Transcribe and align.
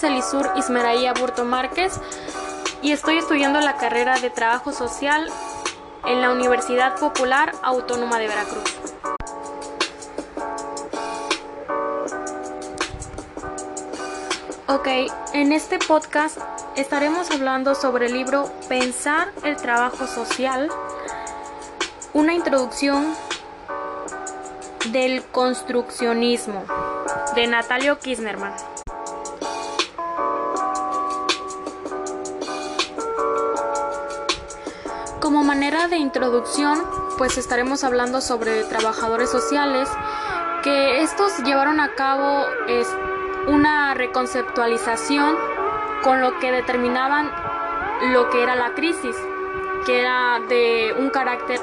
es 0.00 0.04
Elisur 0.04 0.50
Ismeraía 0.56 1.12
Burto 1.12 1.44
Márquez 1.44 1.92
y 2.80 2.92
estoy 2.92 3.18
estudiando 3.18 3.60
la 3.60 3.76
carrera 3.76 4.18
de 4.18 4.30
Trabajo 4.30 4.72
Social 4.72 5.30
en 6.06 6.22
la 6.22 6.30
Universidad 6.30 6.98
Popular 6.98 7.52
Autónoma 7.62 8.18
de 8.18 8.28
Veracruz. 8.28 8.76
Ok, 14.68 14.88
en 15.34 15.52
este 15.52 15.78
podcast 15.78 16.38
estaremos 16.76 17.30
hablando 17.30 17.74
sobre 17.74 18.06
el 18.06 18.14
libro 18.14 18.50
Pensar 18.68 19.32
el 19.44 19.56
Trabajo 19.56 20.06
Social, 20.06 20.70
una 22.14 22.32
introducción 22.32 23.14
del 24.92 25.22
construccionismo 25.24 26.64
de 27.34 27.46
Natalio 27.48 27.98
Kisnerman. 27.98 28.69
Manera 35.80 35.96
de 35.96 36.02
introducción, 36.02 36.78
pues 37.16 37.38
estaremos 37.38 37.84
hablando 37.84 38.20
sobre 38.20 38.64
trabajadores 38.64 39.30
sociales, 39.30 39.88
que 40.62 41.00
estos 41.00 41.38
llevaron 41.38 41.80
a 41.80 41.94
cabo 41.94 42.44
una 43.46 43.94
reconceptualización 43.94 45.36
con 46.02 46.20
lo 46.20 46.38
que 46.38 46.52
determinaban 46.52 47.30
lo 48.12 48.28
que 48.28 48.42
era 48.42 48.56
la 48.56 48.74
crisis, 48.74 49.16
que 49.86 50.00
era 50.00 50.40
de 50.48 50.94
un 50.98 51.08
carácter 51.08 51.60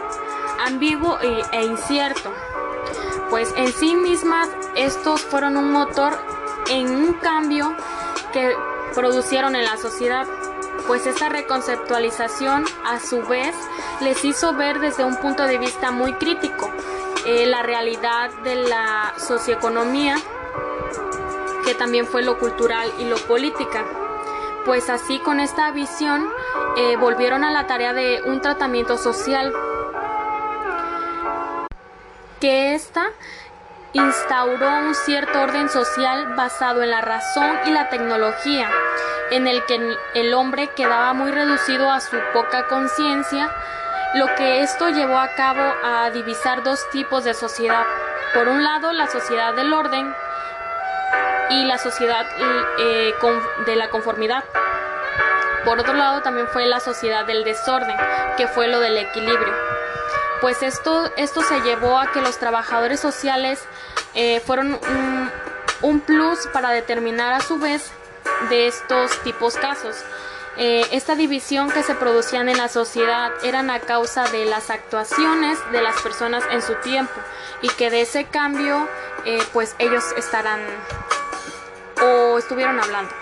ambiguo 0.65 1.19
e 1.19 1.63
incierto. 1.63 2.33
Pues 3.29 3.53
en 3.55 3.71
sí 3.71 3.95
mismas 3.95 4.49
estos 4.75 5.21
fueron 5.21 5.57
un 5.57 5.71
motor 5.71 6.17
en 6.71 6.87
un 6.87 7.13
cambio 7.13 7.75
que 8.33 8.55
producieron 8.95 9.55
en 9.55 9.65
la 9.65 9.77
sociedad 9.77 10.25
pues 10.87 11.05
esta 11.05 11.27
reconceptualización 11.27 12.63
a 12.85 12.99
su 12.99 13.21
vez 13.23 13.53
les 14.01 14.23
hizo 14.23 14.53
ver 14.53 14.79
desde 14.79 15.03
un 15.03 15.17
punto 15.17 15.43
de 15.43 15.57
vista 15.57 15.91
muy 15.91 16.13
crítico 16.13 16.71
eh, 17.25 17.45
la 17.45 17.63
realidad 17.63 18.29
de 18.43 18.55
la 18.55 19.13
socioeconomía, 19.17 20.15
que 21.65 21.73
también 21.75 22.05
fue 22.05 22.21
lo 22.21 22.37
cultural 22.37 22.91
y 22.99 23.05
lo 23.05 23.17
política. 23.17 23.85
Pues 24.65 24.89
así 24.89 25.19
con 25.19 25.39
esta 25.39 25.71
visión 25.71 26.29
eh, 26.75 26.95
volvieron 26.97 27.43
a 27.43 27.51
la 27.51 27.67
tarea 27.67 27.93
de 27.93 28.21
un 28.25 28.41
tratamiento 28.41 28.97
social, 28.97 29.53
que 32.39 32.75
esta 32.75 33.11
instauró 33.93 34.69
un 34.79 34.93
cierto 34.93 35.41
orden 35.41 35.69
social 35.69 36.35
basado 36.35 36.83
en 36.83 36.91
la 36.91 37.01
razón 37.01 37.57
y 37.65 37.71
la 37.71 37.89
tecnología 37.89 38.69
en 39.31 39.47
el 39.47 39.63
que 39.65 39.97
el 40.13 40.33
hombre 40.33 40.69
quedaba 40.69 41.13
muy 41.13 41.31
reducido 41.31 41.91
a 41.91 41.99
su 41.99 42.17
poca 42.33 42.67
conciencia, 42.67 43.51
lo 44.17 44.33
que 44.35 44.61
esto 44.61 44.89
llevó 44.89 45.19
a 45.19 45.35
cabo 45.35 45.61
a 45.83 46.09
divisar 46.09 46.63
dos 46.63 46.89
tipos 46.89 47.23
de 47.23 47.33
sociedad. 47.35 47.85
Por 48.33 48.47
un 48.47 48.63
lado, 48.63 48.91
la 48.91 49.07
sociedad 49.07 49.53
del 49.53 49.71
orden 49.71 50.13
y 51.51 51.65
la 51.65 51.77
sociedad 51.77 52.25
eh, 52.79 53.13
de 53.65 53.75
la 53.75 53.89
conformidad. 53.89 54.43
Por 55.63 55.79
otro 55.79 55.93
lado, 55.93 56.21
también 56.21 56.47
fue 56.47 56.65
la 56.65 56.79
sociedad 56.79 57.25
del 57.25 57.43
desorden, 57.43 57.95
que 58.37 58.47
fue 58.47 58.67
lo 58.67 58.79
del 58.79 58.97
equilibrio. 58.97 59.53
Pues 60.41 60.63
esto, 60.63 61.11
esto 61.15 61.41
se 61.41 61.61
llevó 61.61 61.99
a 61.99 62.11
que 62.11 62.21
los 62.21 62.37
trabajadores 62.39 62.99
sociales 62.99 63.63
eh, 64.15 64.39
fueron 64.39 64.73
un, 64.73 65.31
un 65.81 65.99
plus 65.99 66.47
para 66.53 66.71
determinar 66.71 67.33
a 67.33 67.41
su 67.41 67.59
vez 67.59 67.91
de 68.49 68.67
estos 68.67 69.21
tipos 69.23 69.55
casos. 69.55 69.95
Eh, 70.59 70.87
esta 70.91 71.15
división 71.15 71.69
que 71.69 71.83
se 71.83 71.93
producían 71.93 72.49
en 72.49 72.57
la 72.57 72.67
sociedad 72.67 73.31
eran 73.43 73.69
a 73.69 73.79
causa 73.79 74.27
de 74.29 74.45
las 74.45 74.71
actuaciones 74.71 75.59
de 75.71 75.83
las 75.83 76.01
personas 76.01 76.43
en 76.49 76.63
su 76.63 76.73
tiempo 76.75 77.13
y 77.61 77.69
que 77.69 77.91
de 77.91 78.01
ese 78.01 78.25
cambio 78.25 78.87
eh, 79.25 79.37
pues 79.53 79.75
ellos 79.77 80.03
estarán 80.17 80.59
o 82.01 82.39
estuvieron 82.39 82.79
hablando. 82.79 83.13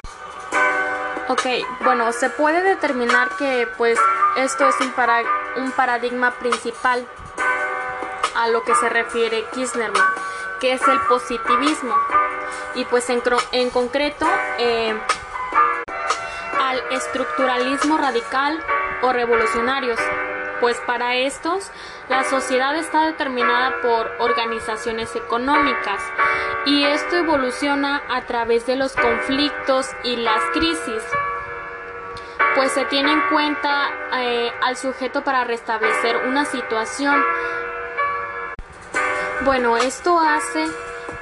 Ok, 1.28 1.46
bueno, 1.84 2.12
se 2.14 2.30
puede 2.30 2.62
determinar 2.62 3.30
que 3.38 3.68
pues 3.78 4.00
esto 4.38 4.70
es 4.70 4.76
un, 4.80 4.94
un 5.58 5.72
paradigma 5.72 6.32
principal 6.40 7.06
a 8.36 8.48
lo 8.48 8.64
que 8.64 8.76
se 8.76 8.88
refiere 8.88 9.44
Kirchnerman, 9.54 10.08
que 10.62 10.72
es 10.74 10.82
el 10.88 11.00
positivismo 11.10 11.96
y 12.76 12.86
pues 12.86 13.10
en, 13.10 13.22
en 13.52 13.70
concreto 13.72 14.26
eh, 14.58 14.98
al 16.76 16.94
estructuralismo 16.94 17.98
radical 17.98 18.60
o 19.02 19.14
revolucionarios, 19.14 20.00
pues 20.60 20.78
para 20.86 21.16
estos 21.16 21.72
la 22.10 22.24
sociedad 22.24 22.76
está 22.76 23.06
determinada 23.06 23.82
por 23.82 24.12
organizaciones 24.20 25.16
económicas 25.16 26.02
y 26.66 26.84
esto 26.84 27.18
evoluciona 27.18 28.04
a 28.10 28.22
través 28.26 28.66
de 28.66 28.76
los 28.76 28.94
conflictos 28.94 29.90
y 30.04 30.16
las 30.18 30.42
crisis, 30.54 31.04
pues 32.56 32.72
se 32.72 32.86
tiene 32.86 33.12
en 33.12 33.22
cuenta 33.30 33.90
eh, 34.14 34.52
al 34.62 34.78
sujeto 34.78 35.24
para 35.24 35.44
restablecer 35.44 36.18
una 36.28 36.46
situación. 36.46 37.22
Bueno, 39.44 39.78
esto 39.78 40.20
hace 40.20 40.66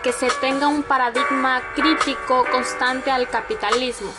que 0.03 0.11
se 0.11 0.29
tenga 0.41 0.67
un 0.67 0.83
paradigma 0.83 1.61
crítico 1.75 2.45
constante 2.51 3.09
al 3.09 3.27
capitalismo. 3.27 4.13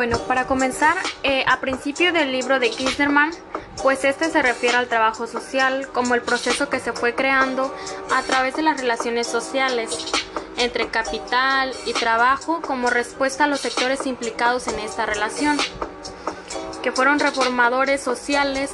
Bueno, 0.00 0.16
para 0.20 0.46
comenzar, 0.46 0.96
eh, 1.22 1.44
a 1.46 1.60
principio 1.60 2.10
del 2.10 2.32
libro 2.32 2.58
de 2.58 2.70
Kirchnerman, 2.70 3.32
pues 3.82 4.02
este 4.06 4.30
se 4.30 4.40
refiere 4.40 4.78
al 4.78 4.88
trabajo 4.88 5.26
social 5.26 5.88
como 5.92 6.14
el 6.14 6.22
proceso 6.22 6.70
que 6.70 6.80
se 6.80 6.94
fue 6.94 7.14
creando 7.14 7.70
a 8.10 8.22
través 8.22 8.56
de 8.56 8.62
las 8.62 8.80
relaciones 8.80 9.26
sociales 9.26 9.90
entre 10.56 10.88
capital 10.88 11.74
y 11.84 11.92
trabajo 11.92 12.62
como 12.62 12.88
respuesta 12.88 13.44
a 13.44 13.46
los 13.46 13.60
sectores 13.60 14.06
implicados 14.06 14.68
en 14.68 14.78
esta 14.78 15.04
relación, 15.04 15.58
que 16.82 16.92
fueron 16.92 17.18
reformadores 17.18 18.00
sociales 18.00 18.70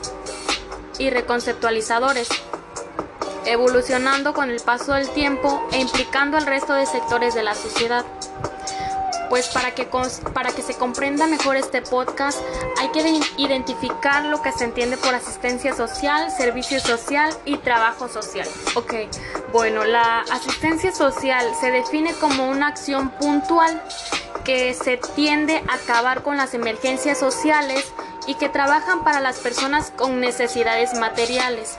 y 1.00 1.10
reconceptualizadores, 1.10 2.28
evolucionando 3.46 4.32
con 4.32 4.48
el 4.48 4.60
paso 4.60 4.92
del 4.92 5.10
tiempo 5.10 5.66
e 5.72 5.80
implicando 5.80 6.36
al 6.36 6.46
resto 6.46 6.72
de 6.74 6.86
sectores 6.86 7.34
de 7.34 7.42
la 7.42 7.56
sociedad 7.56 8.04
pues 9.28 9.48
para 9.48 9.74
que, 9.74 9.88
para 10.32 10.52
que 10.52 10.62
se 10.62 10.74
comprenda 10.74 11.26
mejor 11.26 11.56
este 11.56 11.82
podcast 11.82 12.40
hay 12.78 12.88
que 12.88 13.20
identificar 13.36 14.24
lo 14.24 14.42
que 14.42 14.52
se 14.52 14.64
entiende 14.64 14.96
por 14.96 15.14
asistencia 15.14 15.74
social, 15.74 16.30
servicio 16.30 16.80
social 16.80 17.30
y 17.44 17.56
trabajo 17.58 18.08
social. 18.08 18.48
Ok, 18.74 18.94
bueno, 19.52 19.84
la 19.84 20.20
asistencia 20.30 20.92
social 20.92 21.46
se 21.60 21.70
define 21.70 22.12
como 22.14 22.48
una 22.48 22.68
acción 22.68 23.10
puntual 23.10 23.82
que 24.44 24.74
se 24.74 24.96
tiende 25.14 25.62
a 25.68 25.74
acabar 25.74 26.22
con 26.22 26.36
las 26.36 26.54
emergencias 26.54 27.18
sociales 27.18 27.92
y 28.26 28.34
que 28.34 28.48
trabajan 28.48 29.04
para 29.04 29.20
las 29.20 29.38
personas 29.38 29.92
con 29.96 30.20
necesidades 30.20 30.94
materiales. 30.94 31.78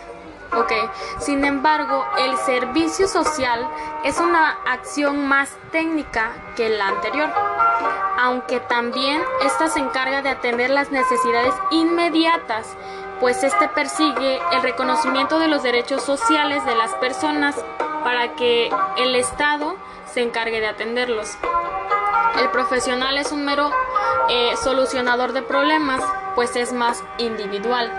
Ok, 0.55 0.71
sin 1.19 1.43
embargo, 1.43 2.05
el 2.17 2.37
servicio 2.45 3.07
social 3.07 3.67
es 4.03 4.19
una 4.19 4.51
acción 4.65 5.27
más 5.27 5.49
técnica 5.71 6.31
que 6.55 6.69
la 6.69 6.87
anterior, 6.87 7.29
aunque 8.19 8.59
también 8.59 9.21
esta 9.43 9.67
se 9.67 9.79
encarga 9.79 10.21
de 10.21 10.29
atender 10.29 10.69
las 10.69 10.91
necesidades 10.91 11.53
inmediatas, 11.71 12.75
pues 13.19 13.43
este 13.43 13.67
persigue 13.69 14.39
el 14.53 14.61
reconocimiento 14.61 15.39
de 15.39 15.47
los 15.47 15.63
derechos 15.63 16.03
sociales 16.03 16.65
de 16.65 16.75
las 16.75 16.93
personas 16.95 17.55
para 18.03 18.35
que 18.35 18.69
el 18.97 19.15
Estado 19.15 19.75
se 20.13 20.21
encargue 20.21 20.59
de 20.59 20.67
atenderlos. 20.67 21.37
El 22.39 22.49
profesional 22.51 23.17
es 23.17 23.31
un 23.31 23.45
mero 23.45 23.71
eh, 24.29 24.53
solucionador 24.63 25.33
de 25.33 25.41
problemas, 25.41 26.03
pues 26.35 26.55
es 26.55 26.71
más 26.73 27.03
individual. 27.17 27.91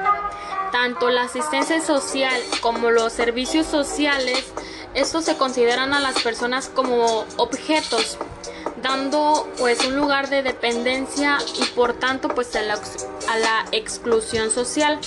Tanto 0.71 1.11
la 1.11 1.23
asistencia 1.23 1.81
social 1.81 2.41
como 2.61 2.91
los 2.91 3.13
servicios 3.13 3.67
sociales, 3.67 4.53
estos 4.95 5.25
se 5.25 5.37
consideran 5.37 5.93
a 5.95 6.01
las 6.01 6.21
personas 6.23 6.69
como 6.69 7.25
objetos, 7.37 8.19
dando 8.83 9.49
pues 9.59 9.85
un 9.85 9.97
lugar 9.97 10.29
de 10.29 10.43
dependencia 10.43 11.39
y 11.61 11.65
por 11.67 11.95
tanto 11.95 12.29
pues 12.29 12.55
a 12.57 12.63
la 12.63 13.65
exclusión 13.73 14.51
social. 14.51 14.99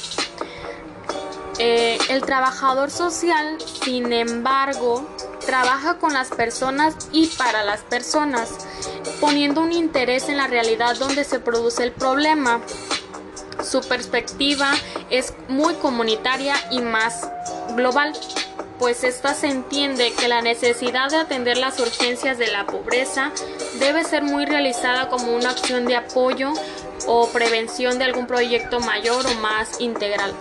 Eh, 1.64 2.00
el 2.10 2.22
trabajador 2.22 2.90
social, 2.90 3.58
sin 3.84 4.12
embargo, 4.14 5.08
trabaja 5.46 5.98
con 6.00 6.14
las 6.14 6.30
personas 6.30 6.96
y 7.12 7.28
para 7.28 7.64
las 7.64 7.82
personas, 7.82 8.50
poniendo 9.20 9.62
un 9.62 9.72
interés 9.72 10.30
en 10.30 10.38
la 10.38 10.48
realidad 10.48 10.98
donde 10.98 11.24
se 11.24 11.40
produce 11.40 11.84
el 11.84 11.92
problema. 11.92 12.62
Su 13.64 13.82
perspectiva 13.82 14.72
es 15.10 15.34
muy 15.50 15.76
comunitaria 15.76 16.56
y 16.72 16.80
más 16.80 17.30
global, 17.76 18.14
pues 18.82 19.04
esta 19.04 19.36
se 19.36 19.48
entiende 19.48 20.12
que 20.12 20.28
la 20.28 20.42
necesidad 20.42 21.12
de 21.12 21.18
atender 21.18 21.56
las 21.56 21.80
urgencias 21.80 22.40
de 22.40 22.48
la 22.48 22.66
pobreza 22.66 23.32
debe 23.78 24.04
ser 24.04 24.24
muy 24.24 24.48
realizada 24.48 25.08
como 25.08 25.36
una 25.36 25.52
acción 25.52 25.86
de 25.86 25.96
apoyo 25.96 26.52
o 27.06 27.30
prevención 27.30 28.00
de 28.00 28.06
algún 28.06 28.26
proyecto 28.26 28.80
mayor 28.80 29.24
o 29.28 29.36
más 29.36 29.80
integral. 29.80 30.34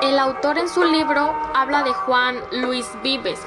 El 0.00 0.18
autor 0.18 0.56
en 0.56 0.70
su 0.70 0.82
libro 0.82 1.36
habla 1.54 1.82
de 1.82 1.92
Juan 1.92 2.40
Luis 2.52 2.86
Vives 3.02 3.38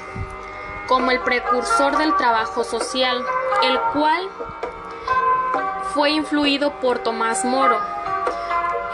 como 0.86 1.10
el 1.10 1.18
precursor 1.18 1.98
del 1.98 2.14
trabajo 2.14 2.62
social, 2.62 3.20
el 3.64 3.80
cual 3.92 4.28
fue 5.94 6.10
influido 6.10 6.78
por 6.78 7.00
Tomás 7.00 7.44
Moro. 7.44 8.01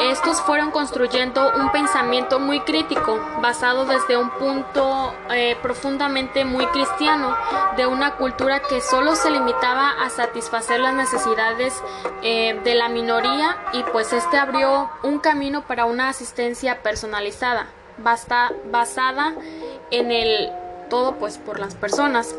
Estos 0.00 0.40
fueron 0.40 0.70
construyendo 0.70 1.52
un 1.56 1.72
pensamiento 1.72 2.38
muy 2.38 2.60
crítico, 2.60 3.18
basado 3.42 3.84
desde 3.84 4.16
un 4.16 4.30
punto 4.30 5.12
eh, 5.30 5.56
profundamente 5.60 6.44
muy 6.44 6.66
cristiano, 6.66 7.36
de 7.76 7.86
una 7.86 8.14
cultura 8.14 8.60
que 8.60 8.80
solo 8.80 9.16
se 9.16 9.30
limitaba 9.30 9.90
a 10.00 10.08
satisfacer 10.10 10.78
las 10.78 10.94
necesidades 10.94 11.82
eh, 12.22 12.60
de 12.62 12.74
la 12.76 12.88
minoría 12.88 13.56
y 13.72 13.82
pues 13.84 14.12
este 14.12 14.36
abrió 14.36 14.88
un 15.02 15.18
camino 15.18 15.66
para 15.66 15.84
una 15.84 16.08
asistencia 16.08 16.80
personalizada, 16.82 17.66
basada 17.98 19.34
en 19.90 20.12
el 20.12 20.52
todo 20.88 21.16
pues 21.16 21.38
por 21.38 21.58
las 21.58 21.74
personas. 21.74 22.36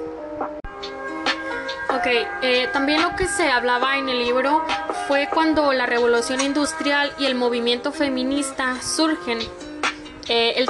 Ok, 1.91 2.05
eh, 2.43 2.69
también 2.71 3.01
lo 3.01 3.15
que 3.15 3.27
se 3.27 3.49
hablaba 3.49 3.97
en 3.97 4.09
el 4.09 4.19
libro 4.19 4.63
fue 5.07 5.27
cuando 5.27 5.73
la 5.73 5.87
revolución 5.87 6.39
industrial 6.39 7.11
y 7.17 7.25
el 7.25 7.33
movimiento 7.33 7.91
feminista 7.91 8.79
surgen. 8.79 9.39
Eh, 10.27 10.53
el, 10.57 10.69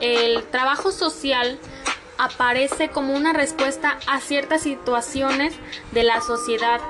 el 0.00 0.42
trabajo 0.48 0.90
social 0.90 1.56
aparece 2.18 2.88
como 2.88 3.14
una 3.14 3.32
respuesta 3.32 4.00
a 4.08 4.18
ciertas 4.18 4.62
situaciones 4.62 5.54
de 5.92 6.02
la 6.02 6.20
sociedad, 6.20 6.80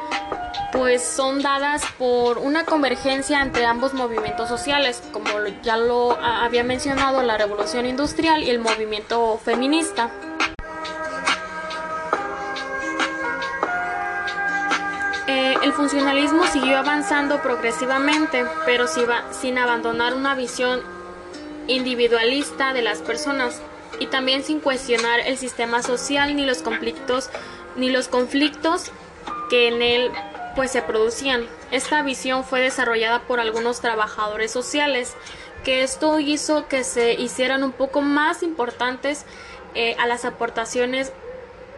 pues 0.73 1.05
son 1.05 1.43
dadas 1.43 1.85
por 1.99 2.39
una 2.39 2.65
convergencia 2.65 3.43
entre 3.43 3.67
ambos 3.67 3.93
movimientos 3.93 4.49
sociales, 4.49 5.03
como 5.12 5.29
ya 5.62 5.77
lo 5.77 6.19
había 6.19 6.65
mencionado, 6.65 7.23
la 7.23 7.37
revolución 7.37 7.85
industrial 7.85 8.43
y 8.43 8.49
el 8.49 8.59
movimiento 8.59 9.39
feminista. 9.45 10.11
Funcionalismo 15.81 16.47
siguió 16.47 16.77
avanzando 16.77 17.41
progresivamente, 17.41 18.44
pero 18.67 18.85
sin 18.87 19.56
abandonar 19.56 20.12
una 20.12 20.35
visión 20.35 20.82
individualista 21.69 22.75
de 22.75 22.82
las 22.82 22.99
personas 22.99 23.62
y 23.99 24.06
también 24.09 24.44
sin 24.44 24.61
cuestionar 24.61 25.21
el 25.21 25.38
sistema 25.38 25.82
social 25.82 26.37
ni 26.37 26.44
los 26.44 26.61
conflictos 26.61 27.31
ni 27.77 27.88
los 27.88 28.09
conflictos 28.09 28.93
que 29.49 29.69
en 29.69 29.81
él 29.81 30.11
pues 30.55 30.71
se 30.71 30.82
producían. 30.82 31.47
Esta 31.71 32.03
visión 32.03 32.44
fue 32.44 32.61
desarrollada 32.61 33.21
por 33.21 33.41
algunos 33.41 33.81
trabajadores 33.81 34.50
sociales, 34.50 35.17
que 35.65 35.83
esto 35.83 36.21
hizo 36.21 36.69
que 36.69 36.85
se 36.85 37.15
hicieran 37.15 37.65
un 37.65 37.73
poco 37.73 38.03
más 38.03 38.43
importantes 38.43 39.25
eh, 39.75 39.97
a 39.99 40.06
las 40.06 40.26
aportaciones 40.26 41.11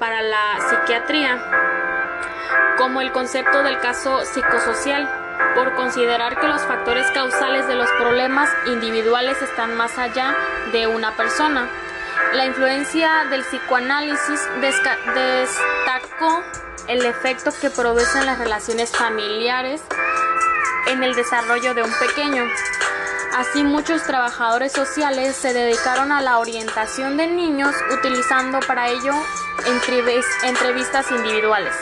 para 0.00 0.22
la 0.22 0.58
psiquiatría 0.69 1.92
como 2.78 3.00
el 3.00 3.12
concepto 3.12 3.62
del 3.62 3.78
caso 3.78 4.25
psicosocial, 4.25 5.08
por 5.54 5.75
considerar 5.75 6.38
que 6.38 6.49
los 6.49 6.62
factores 6.62 7.06
causales 7.12 7.66
de 7.66 7.75
los 7.75 7.90
problemas 7.93 8.49
individuales 8.66 9.40
están 9.43 9.76
más 9.76 9.99
allá 9.99 10.34
de 10.72 10.87
una 10.87 11.16
persona. 11.16 11.69
La 12.34 12.46
influencia 12.46 13.25
del 13.31 13.43
psicoanálisis 13.43 14.40
destacó 14.60 16.43
el 16.88 17.04
efecto 17.04 17.50
que 17.60 17.70
producen 17.70 18.26
las 18.26 18.38
relaciones 18.38 18.90
familiares 18.90 19.82
en 20.88 21.02
el 21.02 21.14
desarrollo 21.14 21.75
de 21.75 21.82
un 21.82 21.93
pequeño. 21.98 22.44
Así 23.34 23.62
muchos 23.62 24.02
trabajadores 24.02 24.72
sociales 24.72 25.37
se 25.37 25.52
dedicaron 25.52 26.12
a 26.12 26.20
la 26.20 26.38
orientación 26.38 27.16
de 27.16 27.26
niños 27.28 27.75
utilizando 27.93 28.60
para 28.60 28.88
ello 28.88 29.14
entrevistas 30.44 31.10
individuales. 31.10 31.75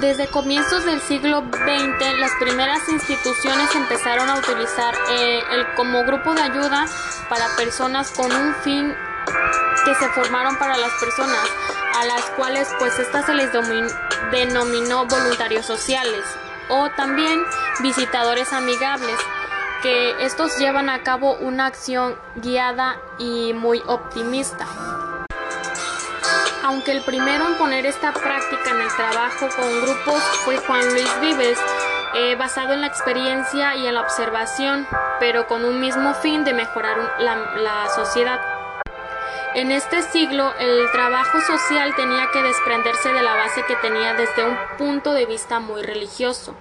Desde 0.00 0.28
comienzos 0.28 0.84
del 0.84 1.00
siglo 1.00 1.40
XX, 1.40 2.18
las 2.20 2.30
primeras 2.38 2.88
instituciones 2.88 3.74
empezaron 3.74 4.28
a 4.28 4.38
utilizar 4.38 4.94
eh, 5.10 5.40
el 5.50 5.74
como 5.74 6.04
grupo 6.04 6.34
de 6.34 6.42
ayuda 6.42 6.86
para 7.28 7.48
personas 7.56 8.12
con 8.12 8.30
un 8.30 8.54
fin 8.62 8.94
que 9.84 9.94
se 9.96 10.08
formaron 10.10 10.56
para 10.56 10.76
las 10.76 10.92
personas, 11.00 11.44
a 11.96 12.04
las 12.04 12.22
cuales 12.36 12.68
pues 12.78 12.96
esta 13.00 13.26
se 13.26 13.34
les 13.34 13.50
denominó 14.30 15.04
voluntarios 15.06 15.66
sociales 15.66 16.24
o 16.68 16.88
también 16.90 17.42
visitadores 17.80 18.52
amigables, 18.52 19.18
que 19.82 20.24
estos 20.24 20.58
llevan 20.58 20.90
a 20.90 21.02
cabo 21.02 21.34
una 21.38 21.66
acción 21.66 22.14
guiada 22.36 23.00
y 23.18 23.52
muy 23.52 23.82
optimista. 23.86 24.64
Aunque 26.68 26.92
el 26.92 27.00
primero 27.00 27.46
en 27.46 27.54
poner 27.54 27.86
esta 27.86 28.12
práctica 28.12 28.72
en 28.72 28.82
el 28.82 28.94
trabajo 28.94 29.48
con 29.56 29.80
grupos 29.80 30.22
fue 30.44 30.58
Juan 30.58 30.86
Luis 30.92 31.20
Vives, 31.22 31.58
eh, 32.14 32.36
basado 32.36 32.74
en 32.74 32.82
la 32.82 32.88
experiencia 32.88 33.74
y 33.74 33.86
en 33.86 33.94
la 33.94 34.02
observación, 34.02 34.86
pero 35.18 35.46
con 35.46 35.64
un 35.64 35.80
mismo 35.80 36.12
fin 36.12 36.44
de 36.44 36.52
mejorar 36.52 36.98
la 37.20 37.88
sociedad. 37.88 38.42
En 39.54 39.72
este 39.72 40.02
siglo, 40.02 40.52
el 40.60 40.90
trabajo 40.92 41.40
social 41.40 41.94
tenía 41.96 42.28
que 42.34 42.42
desprenderse 42.42 43.14
de 43.14 43.22
la 43.22 43.34
base 43.34 43.64
que 43.66 43.76
tenía 43.76 44.12
desde 44.12 44.44
un 44.44 44.58
punto 44.76 45.14
de 45.14 45.24
vista 45.24 45.60
muy 45.60 45.80
religioso, 45.80 46.54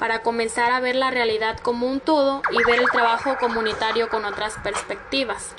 para 0.00 0.22
comenzar 0.22 0.72
a 0.72 0.80
ver 0.80 0.96
la 0.96 1.12
realidad 1.12 1.56
como 1.60 1.86
un 1.86 2.00
todo 2.00 2.42
y 2.50 2.64
ver 2.64 2.80
el 2.80 2.90
trabajo 2.90 3.36
comunitario 3.38 4.08
con 4.08 4.24
otras 4.24 4.58
perspectivas. 4.64 5.54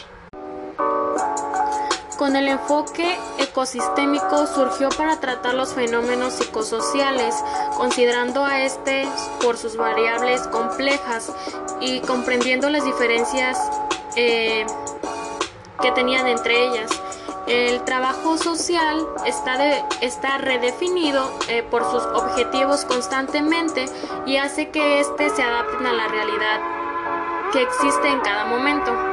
Con 2.18 2.36
el 2.36 2.48
enfoque 2.48 3.18
ecosistémico 3.40 4.46
surgió 4.48 4.90
para 4.90 5.20
tratar 5.20 5.56
los 5.56 5.74
fenómenos 5.74 6.34
psicosociales, 6.34 7.36
considerando 7.76 8.46
a 8.46 8.64
este 8.64 9.08
por 9.42 9.58
sus 9.58 9.76
variables 9.76 10.42
complejas 10.48 11.32
y 11.82 12.00
comprendiendo 12.02 12.70
las 12.70 12.86
diferencias 12.86 13.58
eh, 14.16 14.66
que 15.82 15.92
tenían 15.92 16.28
entre 16.28 16.68
ellas. 16.68 16.92
El 17.48 17.84
trabajo 17.84 18.38
social 18.38 19.06
está, 19.26 19.88
está 20.02 20.38
redefinido 20.38 21.30
eh, 21.50 21.64
por 21.64 21.84
sus 21.84 22.04
objetivos 22.04 22.86
constantemente 22.86 23.86
y 24.26 24.38
hace 24.38 24.70
que 24.70 25.02
éste 25.02 25.30
se 25.30 25.44
adapten 25.44 25.86
a 25.86 25.94
la 25.94 26.08
realidad 26.08 26.62
que 27.52 27.64
existe 27.64 28.08
en 28.08 28.22
cada 28.22 28.46
momento. 28.46 29.13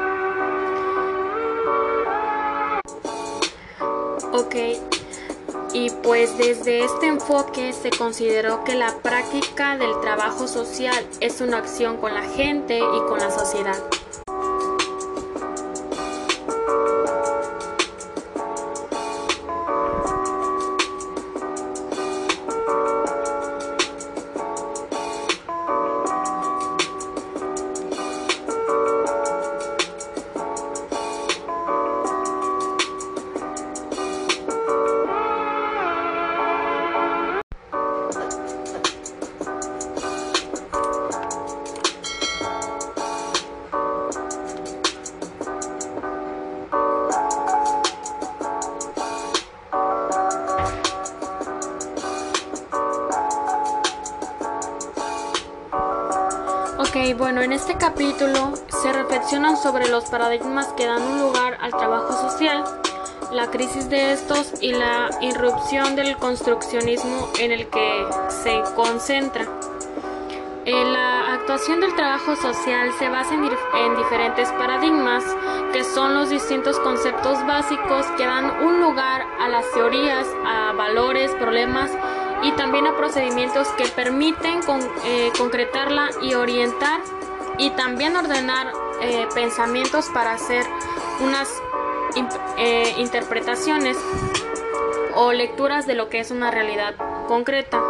Ok, 4.33 4.55
y 5.73 5.91
pues 6.03 6.39
desde 6.39 6.85
este 6.85 7.07
enfoque 7.09 7.73
se 7.73 7.91
consideró 7.91 8.63
que 8.63 8.75
la 8.75 8.97
práctica 8.99 9.77
del 9.77 10.01
trabajo 10.01 10.47
social 10.47 11.05
es 11.21 11.41
una 11.41 11.59
acción 11.59 11.97
con 11.97 12.15
la 12.15 12.23
gente 12.23 12.79
y 12.79 13.01
con 13.09 13.19
la 13.19 13.31
sociedad. 13.31 13.77
Bueno, 57.01 57.41
en 57.41 57.53
este 57.53 57.77
capítulo 57.77 58.53
se 58.83 58.93
reflexionan 58.93 59.57
sobre 59.57 59.89
los 59.89 60.05
paradigmas 60.05 60.67
que 60.77 60.85
dan 60.85 61.03
un 61.03 61.21
lugar 61.21 61.57
al 61.61 61.71
trabajo 61.71 62.13
social, 62.13 62.63
la 63.33 63.47
crisis 63.51 63.89
de 63.89 64.13
estos 64.13 64.53
y 64.61 64.73
la 64.73 65.09
irrupción 65.23 65.97
del 65.97 66.19
construccionismo 66.19 67.31
en 67.39 67.53
el 67.53 67.69
que 67.69 68.07
se 68.29 68.61
concentra. 68.77 69.47
Eh, 70.67 70.85
la 70.85 71.33
actuación 71.33 71.81
del 71.81 71.95
trabajo 71.95 72.37
social 72.37 72.91
se 72.99 73.09
basa 73.09 73.33
en, 73.33 73.45
en, 73.45 73.97
diferentes 73.97 74.51
paradigmas, 74.53 75.25
que 75.73 75.85
son 75.85 76.15
los 76.15 76.29
distintos 76.29 76.79
conceptos 76.81 77.45
básicos 77.47 78.05
que 78.19 78.27
dan 78.27 78.63
un 78.63 78.79
lugar 78.79 79.23
a 79.41 79.49
las 79.49 79.65
teorías, 79.73 80.27
a 80.45 80.73
valores, 80.73 81.31
problemas 81.33 81.91
y 82.43 82.53
también 82.53 82.87
a 82.87 82.97
procedimientos 82.97 83.69
que 83.69 83.87
permiten 83.87 84.63
con, 84.63 84.81
eh, 85.05 85.31
concretarla 85.37 86.11
y 86.23 86.35
orientar 86.35 87.01
y 87.59 87.71
también 87.71 88.17
ordenar 88.17 88.73
eh, 89.03 89.27
pensamientos 89.35 90.09
para 90.13 90.33
hacer 90.33 90.67
unas 91.21 91.49
eh, 92.57 92.95
interpretaciones 92.99 93.97
o 95.15 95.33
lecturas 95.33 95.87
de 95.87 95.95
lo 95.95 96.09
que 96.09 96.21
es 96.21 96.31
una 96.31 96.51
realidad 96.51 96.95
concreta. 97.29 97.83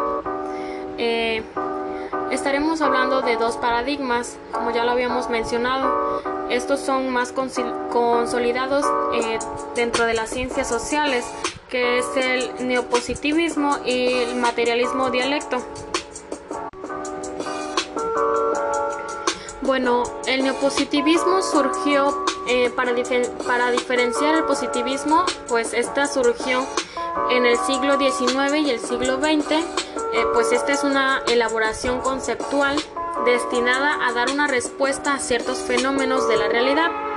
estaremos 2.30 2.80
hablando 2.80 3.23
de 3.23 3.37
dos 3.37 3.57
paradigmas, 3.57 4.37
como 4.52 4.71
ya 4.71 4.85
lo 4.85 4.92
habíamos 4.92 5.30
mencionado. 5.30 6.23
Estos 6.50 6.80
son 6.80 7.09
más 7.11 7.33
consolidados 7.33 8.85
dentro 9.75 10.04
de 10.04 10.14
las 10.14 10.30
ciencias 10.30 10.69
sociales 10.69 11.25
que 11.71 11.99
es 11.99 12.07
el 12.17 12.67
neopositivismo 12.67 13.79
y 13.85 14.12
el 14.12 14.37
materialismo 14.37 15.11
dialecto. 15.11 15.59
Bueno, 19.62 20.03
el 20.27 20.43
neopositivismo 20.43 21.43
surgió 21.43 22.25
eh, 22.49 22.71
para, 22.71 22.93
para, 23.47 23.71
diferenciar 23.71 24.35
el 24.35 24.45
positivismo, 24.45 25.25
pues 25.49 25.73
esta 25.73 26.07
surgió 26.07 26.67
en 27.31 27.47
el 27.47 27.57
siglo 27.59 27.97
XIX 27.97 28.67
y 28.67 28.71
el 28.71 28.81
siglo 28.81 29.19
XX, 29.19 29.53
eh, 29.53 29.62
pues 30.35 30.50
esta 30.50 30.73
es 30.73 30.83
una 30.83 31.23
elaboración 31.29 32.00
conceptual 32.00 32.77
destinada 33.25 34.07
a 34.09 34.12
dar 34.12 34.31
una 34.31 34.49
respuesta 34.49 35.15
a 35.15 35.19
ciertos 35.21 35.59
fenómenos 35.59 36.27
de 36.27 36.37
la 36.37 36.49
realidad 36.49 37.10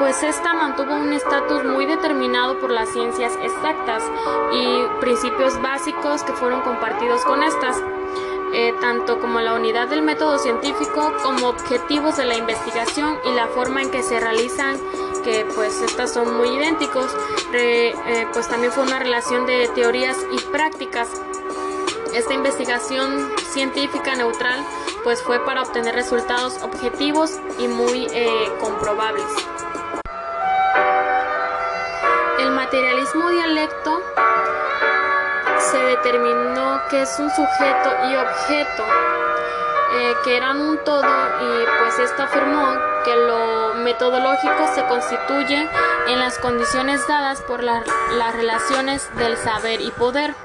pues 0.00 0.22
esta 0.22 0.54
mantuvo 0.54 0.94
un 0.94 1.12
estatus 1.12 1.62
muy 1.62 1.84
determinado 1.84 2.58
por 2.58 2.70
las 2.70 2.88
ciencias 2.88 3.34
exactas 3.42 4.02
y 4.50 4.82
principios 4.98 5.60
básicos 5.60 6.22
que 6.22 6.32
fueron 6.32 6.62
compartidos 6.62 7.22
con 7.26 7.42
estas, 7.42 7.76
eh, 8.54 8.72
tanto 8.80 9.20
como 9.20 9.40
la 9.40 9.52
unidad 9.52 9.88
del 9.88 10.00
método 10.00 10.38
científico 10.38 11.12
como 11.22 11.48
objetivos 11.48 12.16
de 12.16 12.24
la 12.24 12.34
investigación 12.34 13.18
y 13.26 13.32
la 13.32 13.48
forma 13.48 13.82
en 13.82 13.90
que 13.90 14.02
se 14.02 14.18
realizan, 14.18 14.78
que 15.22 15.46
pues 15.54 15.82
estas 15.82 16.14
son 16.14 16.34
muy 16.34 16.48
idénticos, 16.48 17.14
eh, 17.52 17.94
pues 18.32 18.48
también 18.48 18.72
fue 18.72 18.84
una 18.84 19.00
relación 19.00 19.44
de 19.44 19.68
teorías 19.74 20.16
y 20.32 20.40
prácticas. 20.50 21.10
Esta 22.14 22.32
investigación 22.32 23.30
científica 23.52 24.14
neutral 24.16 24.64
pues 25.04 25.22
fue 25.22 25.44
para 25.44 25.62
obtener 25.62 25.94
resultados 25.94 26.62
objetivos 26.62 27.38
y 27.58 27.68
muy 27.68 28.06
eh, 28.12 28.50
comprobables. 28.60 29.26
Materialismo 32.70 33.30
dialecto 33.30 34.00
se 35.58 35.76
determinó 35.76 36.80
que 36.88 37.02
es 37.02 37.18
un 37.18 37.28
sujeto 37.28 37.90
y 38.08 38.14
objeto 38.14 38.84
eh, 39.94 40.14
que 40.22 40.36
eran 40.36 40.60
un 40.60 40.78
todo 40.84 41.02
y 41.02 41.64
pues 41.80 41.98
esto 41.98 42.22
afirmó 42.22 42.78
que 43.04 43.16
lo 43.16 43.74
metodológico 43.74 44.72
se 44.72 44.84
constituye 44.84 45.68
en 46.06 46.18
las 46.20 46.38
condiciones 46.38 47.04
dadas 47.08 47.40
por 47.40 47.64
las 47.64 47.82
relaciones 48.36 49.10
del 49.16 49.36
saber 49.36 49.80
y 49.80 49.90
poder. 49.90 50.36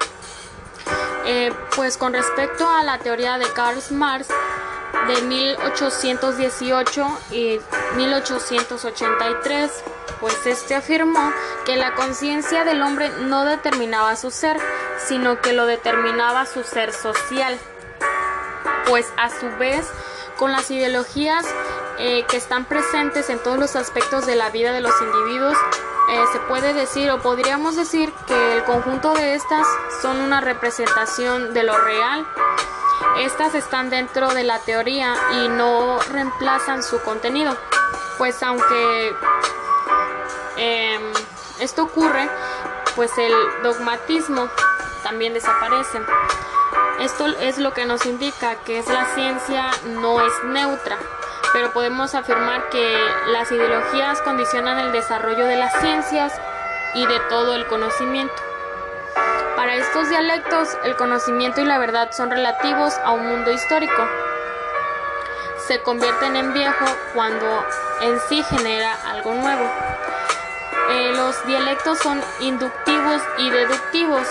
Eh, 1.26 1.52
pues 1.76 1.96
con 1.96 2.12
respecto 2.12 2.68
a 2.68 2.82
la 2.82 2.98
teoría 2.98 3.38
de 3.38 3.46
Karl 3.52 3.78
Marx 3.90 4.28
de 5.08 5.22
1818 5.22 7.18
y 7.30 7.60
1883, 7.96 9.70
pues 10.20 10.46
este 10.46 10.74
afirmó 10.74 11.32
que 11.64 11.76
la 11.76 11.94
conciencia 11.94 12.64
del 12.64 12.82
hombre 12.82 13.10
no 13.20 13.44
determinaba 13.44 14.16
su 14.16 14.30
ser, 14.30 14.58
sino 15.06 15.40
que 15.40 15.52
lo 15.52 15.66
determinaba 15.66 16.46
su 16.46 16.62
ser 16.62 16.92
social. 16.92 17.58
Pues 18.88 19.06
a 19.16 19.30
su 19.30 19.48
vez, 19.58 19.86
con 20.36 20.52
las 20.52 20.70
ideologías 20.70 21.44
eh, 21.98 22.24
que 22.28 22.36
están 22.36 22.64
presentes 22.64 23.30
en 23.30 23.38
todos 23.42 23.58
los 23.58 23.76
aspectos 23.76 24.26
de 24.26 24.36
la 24.36 24.50
vida 24.50 24.72
de 24.72 24.80
los 24.80 24.94
individuos, 25.00 25.56
eh, 26.08 26.24
se 26.32 26.38
puede 26.40 26.72
decir 26.72 27.10
o 27.10 27.20
podríamos 27.20 27.74
decir 27.74 28.12
que 28.28 28.56
el 28.56 28.62
conjunto 28.62 29.12
de 29.14 29.34
estas 29.34 29.66
son 30.00 30.20
una 30.20 30.40
representación 30.40 31.52
de 31.52 31.64
lo 31.64 31.76
real. 31.76 32.24
Estas 33.20 33.54
están 33.54 33.90
dentro 33.90 34.32
de 34.34 34.44
la 34.44 34.58
teoría 34.60 35.14
y 35.42 35.48
no 35.48 35.98
reemplazan 36.10 36.82
su 36.82 37.00
contenido, 37.02 37.56
pues 38.18 38.42
aunque 38.42 39.14
Em, 40.56 41.12
esto 41.60 41.84
ocurre, 41.84 42.28
pues 42.94 43.10
el 43.18 43.32
dogmatismo 43.62 44.48
también 45.02 45.34
desaparece. 45.34 46.00
Esto 47.00 47.26
es 47.26 47.58
lo 47.58 47.74
que 47.74 47.84
nos 47.84 48.06
indica 48.06 48.56
que 48.64 48.82
la 48.88 49.04
ciencia 49.14 49.70
no 49.84 50.20
es 50.22 50.32
neutra, 50.44 50.96
pero 51.52 51.72
podemos 51.72 52.14
afirmar 52.14 52.70
que 52.70 52.98
las 53.26 53.52
ideologías 53.52 54.22
condicionan 54.22 54.78
el 54.78 54.92
desarrollo 54.92 55.44
de 55.44 55.56
las 55.56 55.78
ciencias 55.80 56.32
y 56.94 57.06
de 57.06 57.20
todo 57.28 57.54
el 57.54 57.66
conocimiento. 57.66 58.45
Para 59.56 59.74
estos 59.74 60.08
dialectos, 60.08 60.76
el 60.84 60.96
conocimiento 60.96 61.60
y 61.60 61.64
la 61.64 61.78
verdad 61.78 62.10
son 62.12 62.30
relativos 62.30 62.94
a 63.04 63.12
un 63.12 63.26
mundo 63.26 63.50
histórico. 63.50 64.06
Se 65.66 65.82
convierten 65.82 66.36
en 66.36 66.52
viejo 66.52 66.84
cuando 67.14 67.64
en 68.02 68.20
sí 68.28 68.42
genera 68.44 68.94
algo 69.06 69.34
nuevo. 69.34 69.70
Eh, 70.90 71.12
los 71.16 71.44
dialectos 71.46 71.98
son 71.98 72.22
inductivos 72.40 73.22
y 73.38 73.50
deductivos, 73.50 74.28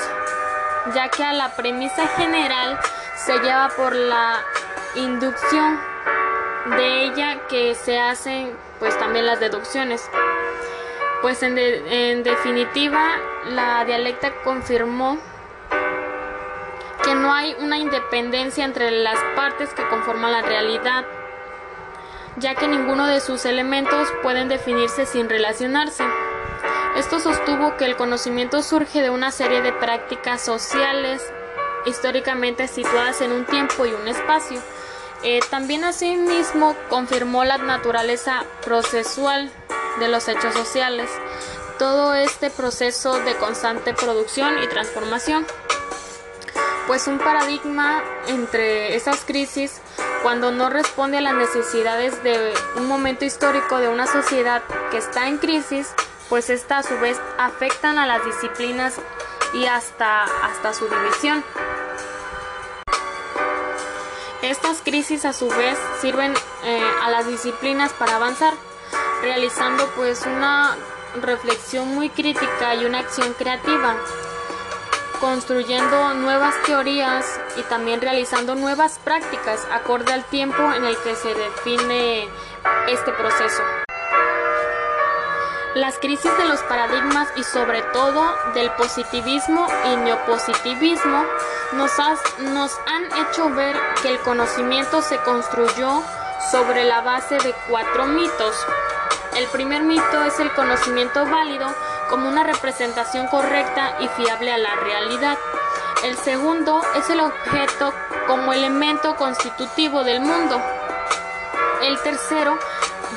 ya 0.94 1.10
que 1.10 1.24
a 1.24 1.34
la 1.34 1.56
premisa 1.56 2.08
general 2.08 2.80
se 3.15 3.38
lleva 3.39 3.70
por 3.70 3.94
la 3.94 4.42
inducción 4.96 5.80
de 6.77 7.06
ella 7.06 7.39
que 7.50 7.75
se 7.75 8.00
hacen 8.00 8.56
pues 8.80 8.98
también 8.98 9.25
las 9.25 9.39
deducciones. 9.39 10.01
Pues 11.25 11.41
en, 11.41 11.55
definitiva 12.22 13.17
la 13.46 13.84
dialecta 13.84 14.32
confirmó 14.44 15.17
que 17.03 17.15
no 17.15 17.34
hay 17.34 17.55
una 17.62 17.79
independencia 17.79 18.63
entre 18.63 18.91
las 18.91 19.17
partes 19.36 19.74
que 19.74 19.88
conforman 19.88 20.32
la 20.32 20.44
realidad, 20.44 21.03
ya 22.38 22.53
que 22.53 22.67
ninguno 22.67 23.08
de 23.08 23.22
sus 23.22 23.46
elementos 23.46 24.08
pueden 24.22 24.50
definirse 24.50 25.08
sin 25.08 25.27
relacionarse. 25.27 26.03
Esto 26.96 27.20
sostuvo 27.20 27.75
que 27.75 27.86
el 27.86 27.96
conocimiento 27.96 28.62
surge 28.62 29.01
de 29.01 29.10
una 29.10 29.32
serie 29.32 29.63
de 29.63 29.74
prácticas 29.74 30.41
sociales 30.41 31.27
históricamente 31.88 32.67
situadas 32.67 33.22
en 33.22 33.32
un 33.32 33.46
tiempo 33.46 33.88
y 33.88 33.94
un 33.94 34.08
espacio. 34.08 34.62
Eh, 35.24 35.39
también 35.50 35.86
asimismo 35.86 36.75
confirmó 36.88 37.46
la 37.46 37.58
naturaleza 37.58 38.46
procesual 38.63 39.50
de 40.00 40.08
los 40.08 40.28
hechos 40.28 40.54
sociales, 40.54 41.10
todo 41.80 42.14
este 42.14 42.50
proceso 42.50 43.20
de 43.20 43.36
constante 43.36 43.94
producción 43.94 44.62
y 44.64 44.68
transformación. 44.68 45.46
Pues 46.88 47.08
un 47.08 47.18
paradigma 47.18 48.04
entre 48.28 48.96
esas 48.96 49.25
crisis, 49.25 49.82
cuando 50.22 50.52
no 50.52 50.70
responde 50.70 51.18
a 51.18 51.22
las 51.22 51.34
necesidades 51.34 52.22
de 52.24 52.54
un 52.78 52.88
momento 52.88 53.25
histórico 53.25 53.80
de 53.80 53.90
una 53.90 54.08
sociedad 54.08 54.62
que 54.92 54.98
está 54.98 55.28
en 55.28 55.38
crisis, 55.38 55.94
pues 56.30 56.50
esta 56.50 56.80
a 56.80 56.84
su 56.84 56.98
vez 57.00 57.20
afectan 57.38 57.98
a 57.98 58.06
las 58.06 58.24
disciplinas 58.25 58.96
y 59.54 59.66
hasta, 59.66 60.24
hasta 60.24 60.74
su 60.74 60.88
división. 60.88 61.44
Estas 64.42 64.82
crisis 64.82 65.25
a 65.25 65.34
su 65.34 65.50
vez 65.50 65.78
sirven 66.02 66.34
eh, 66.64 66.82
a 67.02 67.10
las 67.10 67.28
disciplinas 67.28 67.92
para 67.94 68.18
avanzar, 68.18 68.54
realizando 69.25 69.89
pues 69.96 70.24
una 70.27 70.77
reflexión 71.20 71.96
muy 71.96 72.10
crítica 72.10 72.75
y 72.75 72.86
una 72.86 73.00
acción 73.00 73.34
creativa, 73.34 73.96
construyendo 75.20 76.13
nuevas 76.13 76.53
teorías 76.63 77.39
y 77.58 77.63
también 77.63 78.01
realizando 78.01 78.53
nuevas 78.53 79.00
prácticas 79.03 79.67
acorde 79.72 80.13
al 80.13 80.24
tiempo 80.25 80.62
en 80.74 80.86
el 80.86 80.96
que 81.00 81.15
se 81.15 81.34
define 81.34 82.29
este 82.88 83.12
proceso. 83.13 83.63
Las 85.74 85.98
crisis 85.98 86.32
de 86.38 86.46
los 86.46 86.62
paradigmas 86.62 87.27
y 87.36 87.44
sobre 87.44 87.82
todo 87.82 88.32
del 88.53 88.70
positivismo 88.74 89.67
y 89.91 89.96
neopositivismo 89.98 91.25
nos, 91.74 91.91
nos 92.53 92.77
han 92.86 93.05
hecho 93.25 93.50
ver 93.55 93.75
que 94.03 94.10
el 94.10 94.20
conocimiento 94.20 95.01
se 95.01 95.17
construyó 95.17 96.03
sobre 96.51 96.84
la 96.84 97.01
base 97.01 97.38
de 97.39 97.55
cuatro 97.67 98.05
mitos. 98.05 98.55
El 99.36 99.48
primer 99.48 99.84
mito 99.84 100.24
es 100.24 100.39
el 100.39 100.51
conocimiento 100.54 101.25
válido 101.25 101.68
como 102.10 102.30
una 102.30 102.44
representación 102.44 103.27
correcta 103.27 103.98
y 104.00 104.08
fiable 104.10 104.51
a 104.51 104.58
la 104.58 104.75
realidad. 104.75 105.38
El 106.06 106.15
segundo 106.18 106.82
es 106.96 107.10
el 107.10 107.20
objeto 107.20 107.94
como 108.27 108.54
elemento 108.54 109.15
constitutivo 109.15 110.04
del 110.06 110.22
mundo. 110.22 110.62
El 111.82 112.00
tercero 112.00 112.58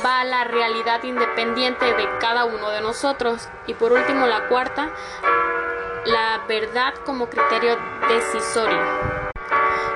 va 0.04 0.20
a 0.20 0.24
la 0.24 0.44
realidad 0.44 1.02
independiente 1.04 1.84
de 1.84 2.08
cada 2.18 2.44
uno 2.46 2.70
de 2.70 2.80
nosotros. 2.80 3.48
Y 3.66 3.74
por 3.74 3.92
último, 3.92 4.26
la 4.26 4.48
cuarta, 4.48 4.90
la 6.04 6.40
verdad 6.48 6.94
como 7.04 7.28
criterio 7.28 7.78
decisorio. 8.08 9.17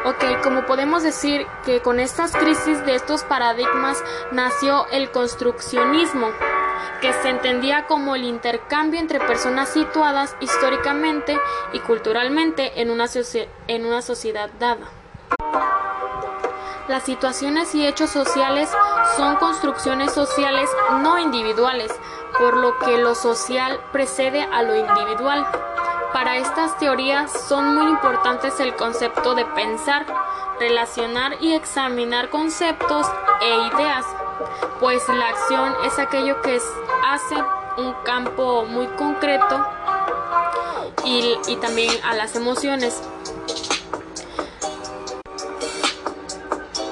Ok, 0.04 0.42
como 0.42 0.66
podemos 0.66 1.02
decir 1.02 1.46
que 1.64 1.80
con 1.80 2.00
estas 2.00 2.32
crisis 2.32 2.84
de 2.84 2.94
estos 2.94 3.22
paradigmas 3.22 4.02
nació 4.32 4.86
el 4.88 5.10
construccionismo, 5.10 6.28
que 7.00 7.12
se 7.12 7.28
entendía 7.28 7.86
como 7.86 8.14
el 8.14 8.24
intercambio 8.24 8.98
entre 8.98 9.20
personas 9.20 9.68
situadas 9.68 10.36
históricamente 10.40 11.38
y 11.72 11.80
culturalmente 11.80 12.80
en 12.80 12.90
una, 12.90 13.06
en 13.68 13.86
una 13.86 14.02
sociedad 14.02 14.50
dada. 14.58 14.88
Las 16.88 17.04
situaciones 17.04 17.74
y 17.76 17.86
hechos 17.86 18.10
sociales 18.10 18.68
son 19.16 19.36
construcciones 19.36 20.12
sociales 20.12 20.68
no 21.00 21.18
individuales, 21.18 21.92
por 22.38 22.56
lo 22.56 22.76
que 22.80 22.98
lo 22.98 23.14
social 23.14 23.78
precede 23.92 24.42
a 24.42 24.62
lo 24.62 24.74
individual. 24.74 25.46
Para 26.12 26.36
estas 26.36 26.78
teorías 26.78 27.32
son 27.48 27.74
muy 27.74 27.90
importantes 27.90 28.60
el 28.60 28.74
concepto 28.76 29.34
de 29.34 29.46
pensar, 29.46 30.04
relacionar 30.60 31.36
y 31.40 31.52
examinar 31.54 32.28
conceptos 32.28 33.06
e 33.40 33.48
ideas, 33.74 34.04
pues 34.78 35.02
la 35.08 35.28
acción 35.28 35.74
es 35.86 35.98
aquello 35.98 36.42
que 36.42 36.60
hace 37.06 37.34
un 37.78 37.94
campo 38.04 38.64
muy 38.66 38.86
concreto 38.88 39.66
y, 41.04 41.56
también 41.56 41.90
a 42.04 42.14
las 42.14 42.36
emociones. 42.36 43.00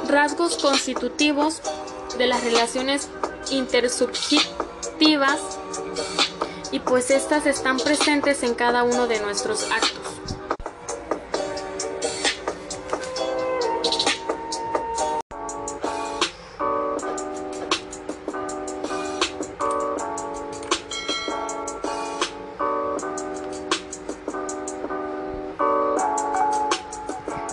rasgos 0.08 0.56
constitutivos 0.56 1.62
de 2.18 2.26
las 2.26 2.42
relaciones 2.42 3.08
intersubjetivas 3.52 5.40
y 6.72 6.80
pues 6.80 7.10
estas 7.10 7.46
están 7.46 7.78
presentes 7.78 8.42
en 8.42 8.54
cada 8.54 8.84
uno 8.84 9.06
de 9.06 9.20
nuestros 9.20 9.70
actos. 9.70 10.20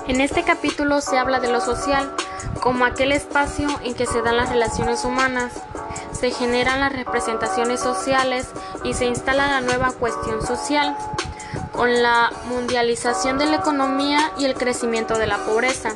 En 0.08 0.22
este 0.22 0.44
capítulo 0.44 1.02
se 1.02 1.18
habla 1.18 1.39
de 1.39 1.52
lo 1.52 1.62
social, 1.62 2.15
como 2.62 2.86
aquel 2.86 3.12
espacio 3.12 3.68
en 3.84 3.94
que 3.94 4.06
se 4.06 4.22
dan 4.22 4.38
las 4.38 4.50
relaciones 4.50 5.04
humanas, 5.06 5.54
se 6.18 6.32
generan 6.32 6.80
las 6.80 6.94
representaciones 6.94 7.80
sociales 7.80 8.48
y 8.84 8.94
se 8.94 9.06
instala 9.06 9.48
la 9.48 9.62
nueva 9.62 9.92
cuestión 9.92 10.46
social, 10.46 10.98
con 11.72 12.02
la 12.02 12.32
mundialización 12.46 13.38
de 13.38 13.46
la 13.46 13.58
economía 13.58 14.32
y 14.38 14.46
el 14.46 14.56
crecimiento 14.56 15.18
de 15.18 15.28
la 15.28 15.38
pobreza. 15.38 15.94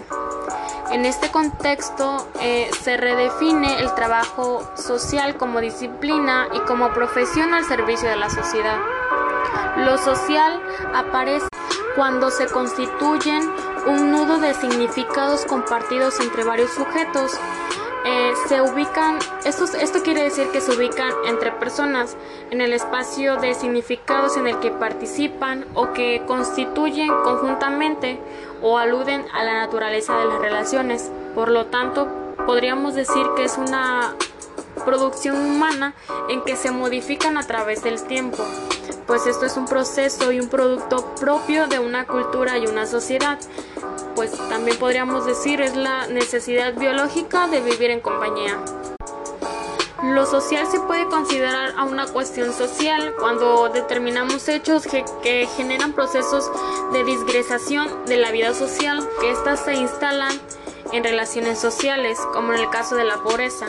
En 0.91 1.05
este 1.05 1.31
contexto 1.31 2.27
eh, 2.39 2.69
se 2.83 2.97
redefine 2.97 3.79
el 3.79 3.93
trabajo 3.95 4.69
social 4.75 5.37
como 5.37 5.59
disciplina 5.59 6.47
y 6.53 6.59
como 6.61 6.93
profesión 6.93 7.53
al 7.53 7.65
servicio 7.65 8.09
de 8.09 8.17
la 8.17 8.29
sociedad. 8.29 8.77
Lo 9.77 9.97
social 9.97 10.61
aparece 10.93 11.47
cuando 11.95 12.29
se 12.29 12.45
constituyen 12.47 13.49
un 13.87 14.11
nudo 14.11 14.39
de 14.39 14.53
significados 14.53 15.45
compartidos 15.45 16.19
entre 16.19 16.43
varios 16.43 16.71
sujetos. 16.71 17.31
Eh, 18.03 18.33
se 18.47 18.61
ubican, 18.61 19.19
esto, 19.45 19.65
esto 19.77 20.01
quiere 20.01 20.23
decir 20.23 20.47
que 20.51 20.59
se 20.59 20.71
ubican 20.71 21.11
entre 21.27 21.51
personas 21.51 22.17
en 22.49 22.59
el 22.59 22.73
espacio 22.73 23.37
de 23.37 23.53
significados 23.53 24.37
en 24.37 24.47
el 24.47 24.59
que 24.59 24.71
participan 24.71 25.65
o 25.75 25.93
que 25.93 26.23
constituyen 26.25 27.09
conjuntamente 27.23 28.19
o 28.61 28.79
aluden 28.79 29.25
a 29.33 29.43
la 29.43 29.53
naturaleza 29.53 30.17
de 30.17 30.25
las 30.25 30.39
relaciones. 30.39 31.11
Por 31.35 31.49
lo 31.49 31.67
tanto, 31.67 32.07
podríamos 32.47 32.95
decir 32.95 33.25
que 33.35 33.43
es 33.43 33.57
una 33.57 34.15
producción 34.85 35.37
humana 35.37 35.93
en 36.29 36.41
que 36.43 36.55
se 36.55 36.71
modifican 36.71 37.37
a 37.37 37.45
través 37.45 37.83
del 37.83 38.01
tiempo 38.03 38.45
pues 39.11 39.27
esto 39.27 39.45
es 39.45 39.57
un 39.57 39.65
proceso 39.65 40.31
y 40.31 40.39
un 40.39 40.47
producto 40.47 41.03
propio 41.19 41.67
de 41.67 41.79
una 41.79 42.07
cultura 42.07 42.57
y 42.57 42.65
una 42.65 42.85
sociedad. 42.85 43.37
Pues 44.15 44.31
también 44.47 44.77
podríamos 44.77 45.25
decir 45.25 45.59
es 45.59 45.75
la 45.75 46.07
necesidad 46.07 46.75
biológica 46.75 47.49
de 47.49 47.59
vivir 47.59 47.91
en 47.91 47.99
compañía. 47.99 48.57
Lo 50.01 50.25
social 50.25 50.65
se 50.65 50.79
puede 50.79 51.07
considerar 51.07 51.73
a 51.77 51.83
una 51.83 52.07
cuestión 52.07 52.53
social 52.53 53.13
cuando 53.19 53.67
determinamos 53.67 54.47
hechos 54.47 54.87
que, 54.87 55.03
que, 55.21 55.45
generan 55.57 55.91
procesos 55.91 56.49
de 56.93 57.03
disgregación 57.03 58.05
de 58.05 58.15
la 58.15 58.31
vida 58.31 58.53
social, 58.53 59.05
que 59.19 59.31
éstas 59.31 59.65
se 59.65 59.73
instalan 59.73 60.39
en 60.93 61.03
relaciones 61.03 61.59
sociales, 61.59 62.17
como 62.31 62.53
en 62.53 62.61
el 62.61 62.69
caso 62.69 62.95
de 62.95 63.03
la 63.03 63.21
pobreza 63.21 63.67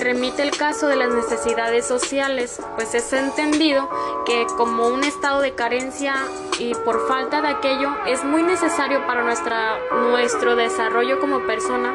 remite 0.00 0.42
el 0.42 0.50
caso 0.50 0.86
de 0.86 0.96
las 0.96 1.10
necesidades 1.10 1.86
sociales, 1.86 2.60
pues 2.76 2.94
es 2.94 3.12
entendido 3.12 3.88
que 4.24 4.46
como 4.56 4.88
un 4.88 5.04
estado 5.04 5.40
de 5.40 5.54
carencia 5.54 6.14
y 6.58 6.74
por 6.74 7.06
falta 7.06 7.42
de 7.42 7.48
aquello 7.48 7.90
es 8.06 8.24
muy 8.24 8.42
necesario 8.42 9.06
para 9.06 9.22
nuestra, 9.22 9.78
nuestro 10.10 10.56
desarrollo 10.56 11.20
como 11.20 11.46
persona, 11.46 11.94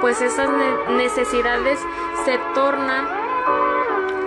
pues 0.00 0.20
esas 0.20 0.48
necesidades 0.90 1.78
se 2.24 2.38
tornan 2.54 3.06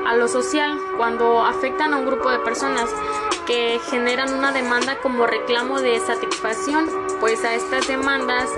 a 0.08 0.16
lo 0.16 0.28
social 0.28 0.78
cuando 0.98 1.42
afectan 1.44 1.94
a 1.94 1.98
un 1.98 2.06
grupo 2.06 2.30
de 2.30 2.40
personas 2.40 2.90
que 3.46 3.80
generan 3.90 4.34
una 4.34 4.52
demanda 4.52 4.98
como 5.02 5.26
reclamo 5.26 5.80
de 5.80 6.00
satisfacción, 6.00 6.90
pues 7.20 7.44
a 7.44 7.54
estas 7.54 7.88
demandas 7.88 8.50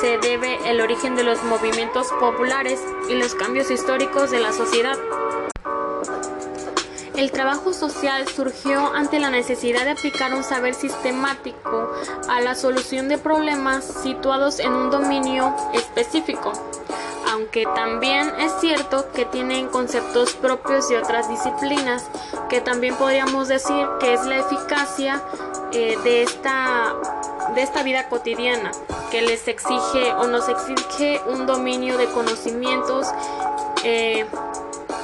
se 0.00 0.18
debe 0.18 0.58
el 0.68 0.80
origen 0.80 1.14
de 1.16 1.24
los 1.24 1.42
movimientos 1.44 2.08
populares 2.20 2.80
y 3.08 3.14
los 3.14 3.34
cambios 3.34 3.70
históricos 3.70 4.30
de 4.30 4.40
la 4.40 4.52
sociedad. 4.52 4.96
El 7.16 7.30
trabajo 7.30 7.72
social 7.72 8.26
surgió 8.26 8.92
ante 8.92 9.20
la 9.20 9.30
necesidad 9.30 9.84
de 9.84 9.92
aplicar 9.92 10.34
un 10.34 10.42
saber 10.42 10.74
sistemático 10.74 11.92
a 12.28 12.40
la 12.40 12.56
solución 12.56 13.08
de 13.08 13.18
problemas 13.18 13.84
situados 13.84 14.58
en 14.58 14.72
un 14.72 14.90
dominio 14.90 15.54
específico, 15.72 16.52
aunque 17.30 17.64
también 17.74 18.32
es 18.40 18.52
cierto 18.60 19.12
que 19.12 19.24
tienen 19.26 19.68
conceptos 19.68 20.34
propios 20.34 20.88
de 20.88 20.98
otras 20.98 21.28
disciplinas, 21.28 22.10
que 22.48 22.60
también 22.60 22.96
podríamos 22.96 23.46
decir 23.46 23.86
que 24.00 24.14
es 24.14 24.24
la 24.24 24.38
eficacia 24.38 25.22
eh, 25.72 25.96
de, 26.02 26.22
esta, 26.22 26.96
de 27.54 27.62
esta 27.62 27.82
vida 27.82 28.08
cotidiana 28.08 28.70
que 29.10 29.22
les 29.22 29.46
exige 29.48 30.12
o 30.14 30.26
nos 30.26 30.48
exige 30.48 31.20
un 31.26 31.46
dominio 31.46 31.98
de 31.98 32.06
conocimientos 32.06 33.06
eh, 33.84 34.26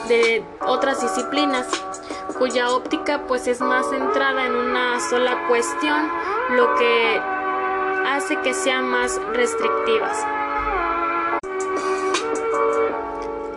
de 0.08 0.44
otras 0.66 1.00
disciplinas 1.00 1.66
cuya 2.38 2.70
óptica 2.70 3.26
pues 3.26 3.46
es 3.46 3.60
más 3.60 3.88
centrada 3.90 4.46
en 4.46 4.54
una 4.54 4.98
sola 5.00 5.46
cuestión 5.48 6.10
lo 6.50 6.74
que 6.76 7.20
hace 8.06 8.36
que 8.40 8.54
sean 8.54 8.88
más 8.88 9.20
restrictivas. 9.34 10.39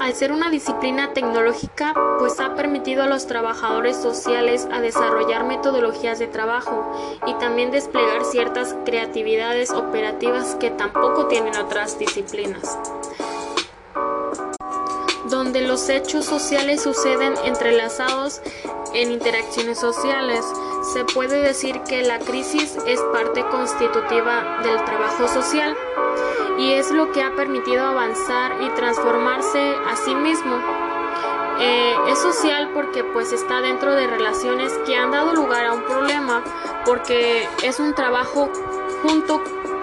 Al 0.04 0.14
ser 0.14 0.34
una 0.34 0.50
disciplina 0.50 1.14
tecnológica, 1.14 1.94
pues 2.20 2.38
ha 2.42 2.56
permitido 2.56 3.04
a 3.04 3.08
los 3.08 3.26
trabajadores 3.26 3.96
sociales 3.96 4.68
a 4.70 4.82
desarrollar 4.82 5.46
metodologías 5.46 6.20
de 6.20 6.28
trabajo 6.28 6.92
y 7.26 7.34
también 7.36 7.72
desplegar 7.72 8.26
ciertas 8.26 8.76
creatividades 8.84 9.72
operativas 9.72 10.56
que 10.56 10.72
tampoco 10.72 11.28
tienen 11.28 11.56
otras 11.56 11.98
disciplinas. 11.98 12.78
Donde 15.30 15.62
los 15.62 15.88
hechos 15.88 16.26
sociales 16.26 16.84
suceden 16.84 17.36
entrelazados 17.46 18.42
en 18.94 19.10
interacciones 19.10 19.80
sociales, 19.80 20.46
se 20.94 21.06
puede 21.06 21.40
decir 21.40 21.80
que 21.88 22.02
la 22.02 22.20
crisis 22.20 22.76
es 22.86 23.00
parte 23.14 23.46
constitutiva 23.46 24.60
del 24.64 24.84
trabajo 24.84 25.30
social 25.30 25.78
y 26.58 26.74
es 26.74 26.92
lo 26.92 27.12
que 27.12 27.24
ha 27.24 27.36
permitido 27.36 27.86
avanzar 27.86 28.62
y 28.62 28.70
transformarse 28.72 29.76
a 29.88 29.96
sí 29.96 30.16
mismo. 30.16 30.58
Eh, 31.60 31.96
es 32.08 32.20
social 32.20 32.72
porque 32.74 33.04
pues 33.04 33.32
está 33.32 33.62
dentro 33.62 33.94
de 33.94 34.08
relaciones 34.08 34.74
que 34.86 34.96
han 34.96 35.12
dado 35.12 35.34
lugar 35.34 35.66
a 35.66 35.74
un 35.74 35.84
problema 35.84 36.44
porque 36.86 37.48
es 37.62 37.80
un 37.80 37.94
trabajo 37.94 38.50
junto 39.04 39.42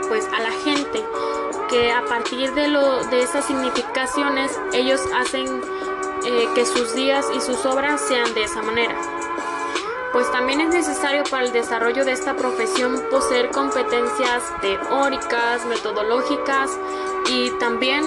pues 0.08 0.28
a 0.32 0.40
la 0.40 0.50
gente 0.50 1.04
que 1.68 1.92
a 1.92 2.04
partir 2.04 2.52
de, 2.54 2.66
lo, 2.66 3.04
de 3.04 3.22
esas 3.22 3.44
significaciones 3.44 4.58
ellos 4.72 5.00
hacen 5.14 5.62
eh, 6.26 6.48
que 6.54 6.66
sus 6.66 6.94
días 6.94 7.26
y 7.34 7.40
sus 7.40 7.64
obras 7.64 8.00
sean 8.00 8.34
de 8.34 8.42
esa 8.42 8.62
manera. 8.62 9.19
Pues 10.12 10.30
también 10.32 10.60
es 10.60 10.68
necesario 10.68 11.22
para 11.30 11.44
el 11.44 11.52
desarrollo 11.52 12.04
de 12.04 12.12
esta 12.12 12.34
profesión 12.34 13.00
poseer 13.10 13.50
competencias 13.50 14.42
teóricas, 14.60 15.64
metodológicas 15.66 16.76
y 17.28 17.50
también 17.58 18.02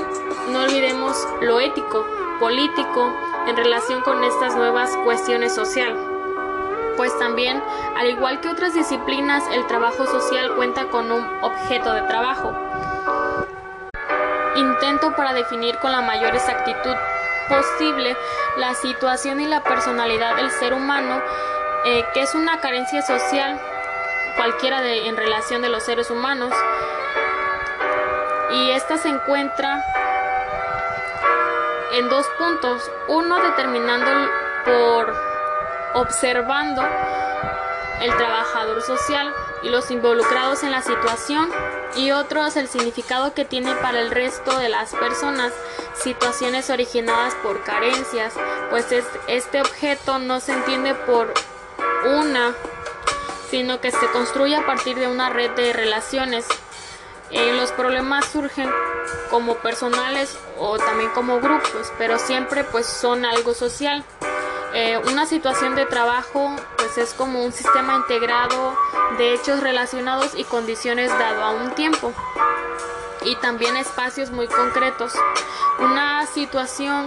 no 0.52 0.62
olvidemos 0.62 1.16
lo 1.42 1.60
ético, 1.60 2.06
político 2.40 3.14
en 3.48 3.56
relación 3.56 4.02
con 4.02 4.24
estas 4.24 4.56
nuevas 4.56 4.96
cuestiones 5.06 5.56
sociales 5.56 6.14
pues 6.96 7.18
también, 7.18 7.62
al 7.98 8.10
igual 8.10 8.40
que 8.42 8.50
otras 8.50 8.74
disciplinas, 8.74 9.44
el 9.52 9.66
trabajo 9.68 10.06
social 10.06 10.56
cuenta 10.56 10.86
con 10.90 11.12
un 11.12 11.26
objeto 11.42 11.94
de 11.94 12.02
trabajo. 12.04 12.54
Intento 14.56 15.16
para 15.16 15.34
definir 15.34 15.78
con 15.80 15.92
la 15.92 16.02
mayor 16.02 16.36
exactitud 16.36 16.96
posible 17.50 18.16
la 18.58 18.74
situación 18.76 19.40
y 19.42 19.48
la 19.48 19.64
personalidad 19.64 20.36
del 20.36 20.52
ser 20.52 20.74
humano, 20.74 21.22
eh, 21.86 22.06
que 22.14 22.22
es 22.22 22.36
una 22.36 22.60
carencia 22.60 23.02
social 23.02 23.60
cualquiera 24.36 24.82
de, 24.82 25.08
en 25.08 25.18
relación 25.18 25.62
de 25.62 25.70
los 25.70 25.84
seres 25.84 26.10
humanos, 26.10 26.54
y 28.52 28.72
esta 28.72 28.98
se 28.98 29.10
encuentra 29.10 29.84
en 31.94 32.10
dos 32.10 32.26
puntos, 32.38 32.92
uno 33.08 33.42
determinando 33.42 34.32
por 34.66 35.16
observando 35.94 36.82
el 38.02 38.16
trabajador 38.16 38.82
social 38.82 39.34
y 39.62 39.70
los 39.70 39.92
involucrados 39.92 40.64
en 40.64 40.72
la 40.72 40.82
situación. 40.82 41.50
Y 41.96 42.12
otros 42.12 42.58
el 42.58 42.68
significado 42.68 43.34
que 43.34 43.46
tiene 43.46 43.74
para 43.76 44.00
el 44.00 44.10
resto 44.12 44.58
de 44.58 44.70
las 44.70 44.94
personas, 44.94 45.54
situaciones 45.94 46.70
originadas 46.70 47.36
por 47.36 47.64
carencias, 47.64 48.34
pues 48.70 48.88
este 49.28 49.62
objeto 49.62 50.18
no 50.20 50.40
se 50.40 50.54
entiende 50.54 50.96
por 50.96 51.34
una, 52.06 52.54
sino 53.50 53.80
que 53.80 53.92
se 53.92 54.08
construye 54.12 54.56
a 54.56 54.66
partir 54.66 54.98
de 54.98 55.08
una 55.08 55.30
red 55.30 55.52
de 55.52 55.74
relaciones. 55.74 56.46
Eh, 57.32 57.54
los 57.54 57.72
problemas 57.72 58.26
surgen 58.26 58.70
como 59.30 59.56
personales 59.56 60.38
o 60.60 60.78
también 60.78 61.10
como 61.12 61.40
grupos, 61.40 61.92
pero 61.98 62.20
siempre 62.20 62.64
pues 62.64 62.86
son 62.86 63.26
algo 63.26 63.54
social. 63.54 64.04
Eh, 64.76 65.00
una 65.08 65.26
situación 65.26 65.76
de 65.76 65.86
trabajo 65.86 66.56
pues 66.78 66.98
es 66.98 67.14
como 67.14 67.44
un 67.44 67.52
sistema 67.52 67.94
integrado 67.96 68.76
de 69.18 69.34
hechos 69.36 69.60
relacionados 69.60 70.32
y 70.36 70.44
condiciones 70.46 71.10
dado 71.10 71.44
a 71.44 71.52
un 71.52 71.76
tiempo 71.76 72.12
y 73.26 73.36
también 73.36 73.78
espacios 73.78 74.32
muy 74.32 74.48
concretos. 74.48 75.14
Una 75.80 76.26
situación 76.28 77.06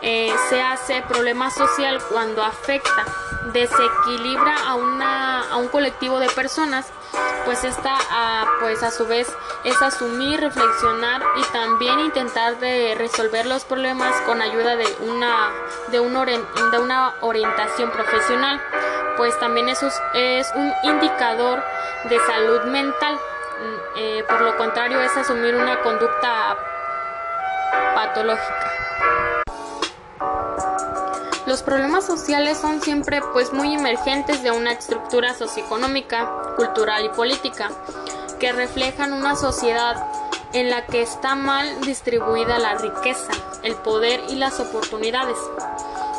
eh, 0.00 0.32
se 0.48 0.62
hace 0.62 1.02
problema 1.02 1.50
social 1.50 1.98
cuando 2.10 2.42
afecta, 2.42 3.04
desequilibra 3.52 4.56
a, 4.66 4.74
una, 4.74 5.50
a 5.50 5.56
un 5.56 5.68
colectivo 5.68 6.20
de 6.20 6.28
personas, 6.28 6.86
pues 7.44 7.64
esta 7.64 7.96
a, 8.10 8.46
pues 8.60 8.82
a 8.82 8.90
su 8.90 9.06
vez 9.06 9.28
es 9.64 9.80
asumir, 9.82 10.40
reflexionar 10.40 11.22
y 11.36 11.42
también 11.52 12.00
intentar 12.00 12.58
de 12.58 12.94
resolver 12.96 13.46
los 13.46 13.64
problemas 13.64 14.14
con 14.22 14.40
ayuda 14.42 14.76
de 14.76 14.86
una, 15.00 15.50
de, 15.88 16.00
un 16.00 16.12
de 16.14 16.78
una 16.78 17.14
orientación 17.20 17.90
profesional, 17.90 18.60
pues 19.16 19.38
también 19.40 19.68
eso 19.68 19.88
es 20.14 20.52
un 20.54 20.72
indicador 20.84 21.62
de 22.08 22.18
salud 22.20 22.62
mental. 22.64 23.14
Mm, 23.14 23.98
eh, 23.98 24.24
por 24.28 24.40
lo 24.40 24.56
contrario 24.56 25.00
es 25.00 25.16
asumir 25.16 25.56
una 25.56 25.80
conducta 25.80 26.56
patológica. 27.94 29.27
Los 31.48 31.62
problemas 31.62 32.04
sociales 32.04 32.58
son 32.58 32.82
siempre 32.82 33.22
pues 33.32 33.54
muy 33.54 33.74
emergentes 33.74 34.42
de 34.42 34.50
una 34.50 34.72
estructura 34.72 35.32
socioeconómica, 35.32 36.30
cultural 36.58 37.06
y 37.06 37.08
política, 37.08 37.70
que 38.38 38.52
reflejan 38.52 39.14
una 39.14 39.34
sociedad 39.34 39.96
en 40.52 40.68
la 40.68 40.84
que 40.84 41.00
está 41.00 41.36
mal 41.36 41.80
distribuida 41.80 42.58
la 42.58 42.74
riqueza, 42.74 43.32
el 43.62 43.76
poder 43.76 44.20
y 44.28 44.34
las 44.34 44.60
oportunidades. 44.60 45.38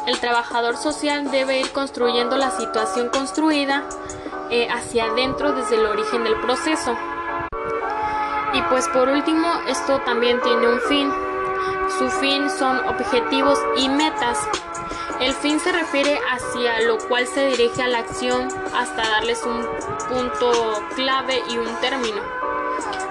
El 0.08 0.20
trabajador 0.20 0.78
social 0.78 1.30
debe 1.30 1.60
ir 1.60 1.72
construyendo 1.74 2.36
la 2.36 2.50
situación 2.50 3.10
construida 3.10 3.84
eh, 4.50 4.68
hacia 4.72 5.06
adentro 5.06 5.52
desde 5.52 5.76
el 5.76 5.86
origen 5.86 6.24
del 6.24 6.42
proceso. 6.42 6.98
Y 8.56 8.62
pues 8.64 8.88
por 8.88 9.08
último, 9.08 9.48
esto 9.68 10.00
también 10.00 10.42
tiene 10.42 10.68
un 10.68 10.80
fin. 10.82 11.14
Su 12.00 12.10
fin 12.20 12.50
son 12.50 12.80
objetivos 12.88 13.60
y 13.78 13.90
metas 13.90 14.40
el 15.20 15.34
fin 15.34 15.60
se 15.60 15.72
refiere 15.72 16.20
hacia 16.32 16.82
lo 16.82 16.98
cual 16.98 17.28
se 17.28 17.48
dirige 17.48 17.82
a 17.82 17.88
la 17.88 18.00
acción 18.00 18.48
hasta 18.74 19.10
darles 19.10 19.44
un 19.44 19.66
punto 20.08 20.52
clave 20.96 21.44
y 21.50 21.58
un 21.58 21.68
término. 21.82 22.22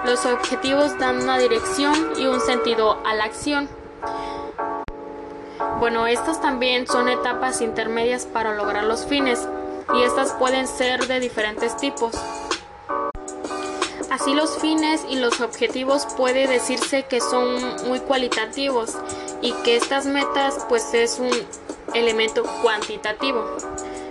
Los 0.05 0.25
objetivos 0.25 0.97
dan 0.97 1.21
una 1.21 1.37
dirección 1.37 2.13
y 2.17 2.25
un 2.25 2.39
sentido 2.39 2.99
a 3.05 3.13
la 3.13 3.25
acción. 3.25 3.69
Bueno, 5.79 6.07
estas 6.07 6.41
también 6.41 6.87
son 6.87 7.09
etapas 7.09 7.61
intermedias 7.61 8.25
para 8.25 8.55
lograr 8.55 8.85
los 8.85 9.05
fines 9.05 9.47
y 9.93 10.01
estas 10.01 10.33
pueden 10.33 10.67
ser 10.67 11.05
de 11.05 11.19
diferentes 11.19 11.77
tipos. 11.77 12.15
Así 14.09 14.33
los 14.33 14.57
fines 14.57 15.05
y 15.09 15.17
los 15.17 15.39
objetivos 15.41 16.07
puede 16.17 16.47
decirse 16.47 17.03
que 17.03 17.21
son 17.21 17.85
muy 17.87 17.99
cualitativos 17.99 18.97
y 19.41 19.53
que 19.63 19.75
estas 19.75 20.05
metas 20.05 20.65
pues 20.67 20.93
es 20.93 21.19
un 21.19 21.31
elemento 21.93 22.43
cuantitativo. 22.61 23.45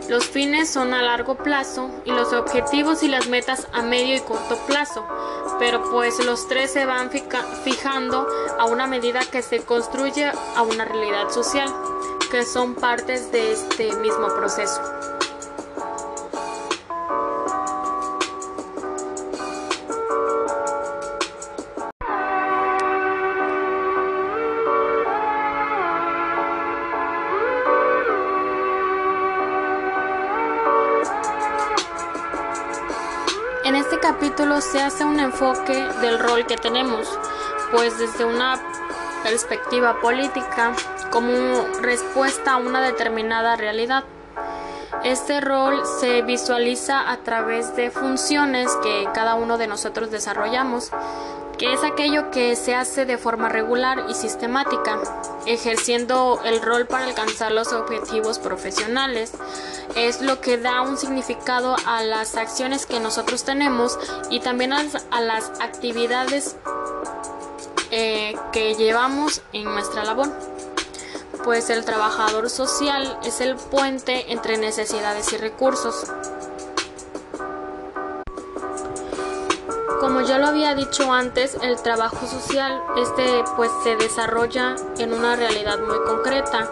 Los 0.09 0.25
fines 0.25 0.71
son 0.71 0.95
a 0.95 1.03
largo 1.03 1.37
plazo 1.37 1.91
y 2.07 2.11
los 2.11 2.33
objetivos 2.33 3.03
y 3.03 3.09
las 3.09 3.29
metas 3.29 3.69
a 3.75 3.83
medio 3.83 4.17
y 4.17 4.21
corto 4.21 4.57
plazo, 4.67 5.07
pero 5.59 5.91
pues 5.91 6.25
los 6.25 6.49
tres 6.49 6.73
se 6.73 6.87
van 6.87 7.11
fijando 7.11 8.27
a 8.59 8.65
una 8.65 8.87
medida 8.87 9.21
que 9.31 9.43
se 9.43 9.61
construye 9.61 10.33
a 10.57 10.63
una 10.63 10.87
realidad 10.87 11.29
social, 11.29 11.69
que 12.31 12.47
son 12.47 12.75
partes 12.75 13.31
de 13.33 13.53
este 13.53 13.93
mismo 13.97 14.29
proceso. 14.29 14.81
Capítulo 34.19 34.61
se 34.61 34.83
hace 34.83 35.05
un 35.05 35.21
enfoque 35.21 35.87
del 36.01 36.19
rol 36.19 36.45
que 36.45 36.57
tenemos, 36.57 37.07
pues 37.71 37.99
desde 37.99 38.25
una 38.25 38.61
perspectiva 39.23 40.01
política 40.01 40.73
como 41.13 41.31
respuesta 41.81 42.55
a 42.55 42.57
una 42.57 42.81
determinada 42.81 43.55
realidad. 43.55 44.03
Este 45.05 45.41
rol 45.41 45.83
se 46.01 46.23
visualiza 46.23 47.09
a 47.09 47.19
través 47.19 47.77
de 47.77 47.93
funciones 47.93 48.69
que 48.83 49.09
cada 49.15 49.37
uno 49.37 49.57
de 49.57 49.69
nosotros 49.69 50.11
desarrollamos, 50.11 50.91
que 51.59 51.73
es 51.73 51.83
aquello 51.83 52.31
que 52.31 52.55
se 52.55 52.75
hace 52.75 53.05
de 53.05 53.19
forma 53.19 53.49
regular 53.49 54.07
y 54.09 54.15
sistemática, 54.15 55.01
ejerciendo 55.45 56.41
el 56.45 56.63
rol 56.63 56.87
para 56.87 57.05
alcanzar 57.05 57.51
los 57.51 57.73
objetivos 57.73 58.39
profesionales. 58.39 59.33
Es 59.97 60.21
lo 60.21 60.41
que 60.41 60.57
da 60.57 60.83
un 60.83 60.97
significado 60.97 61.77
a 61.85 62.03
las 62.05 62.37
acciones 62.37 62.87
que 62.87 63.01
nosotros 63.01 63.45
tenemos 63.45 63.99
y 64.31 64.41
también 64.41 64.73
a 64.73 65.21
las, 65.21 65.51
actividades 65.61 66.57
eh, 67.91 68.37
que 68.53 68.75
llevamos 68.75 69.43
en 69.53 69.65
nuestra 69.65 70.05
labor. 70.05 70.29
Pues 71.45 71.71
el 71.71 71.85
trabajador 71.85 72.51
social 72.51 73.19
es 73.25 73.41
el 73.41 73.57
puente 73.57 74.33
entre 74.33 74.59
necesidades 74.59 75.33
y 75.33 75.39
recursos. 75.39 76.05
Como 80.01 80.21
ya 80.21 80.39
lo 80.39 80.47
había 80.47 80.75
dicho 80.75 81.13
antes, 81.13 81.57
el 81.61 81.81
trabajo 81.83 82.27
social 82.27 82.81
este 82.97 83.45
pues 83.57 83.71
se 83.83 83.97
desarrolla 83.97 84.77
en 84.99 85.13
una 85.13 85.35
realidad 85.35 85.79
muy 85.81 85.99
concreta 86.07 86.71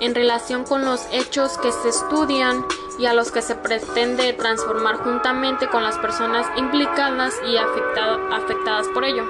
en 0.00 0.14
relación 0.14 0.64
con 0.64 0.84
los 0.84 1.06
hechos 1.12 1.58
que 1.58 1.72
se 1.72 1.88
estudian 1.88 2.64
y 2.98 3.06
a 3.06 3.14
los 3.14 3.30
que 3.30 3.42
se 3.42 3.54
pretende 3.54 4.32
transformar 4.32 4.96
juntamente 4.96 5.68
con 5.68 5.82
las 5.82 5.98
personas 5.98 6.46
implicadas 6.56 7.34
y 7.46 7.56
afectadas 7.56 8.86
por 8.88 9.04
ello. 9.04 9.24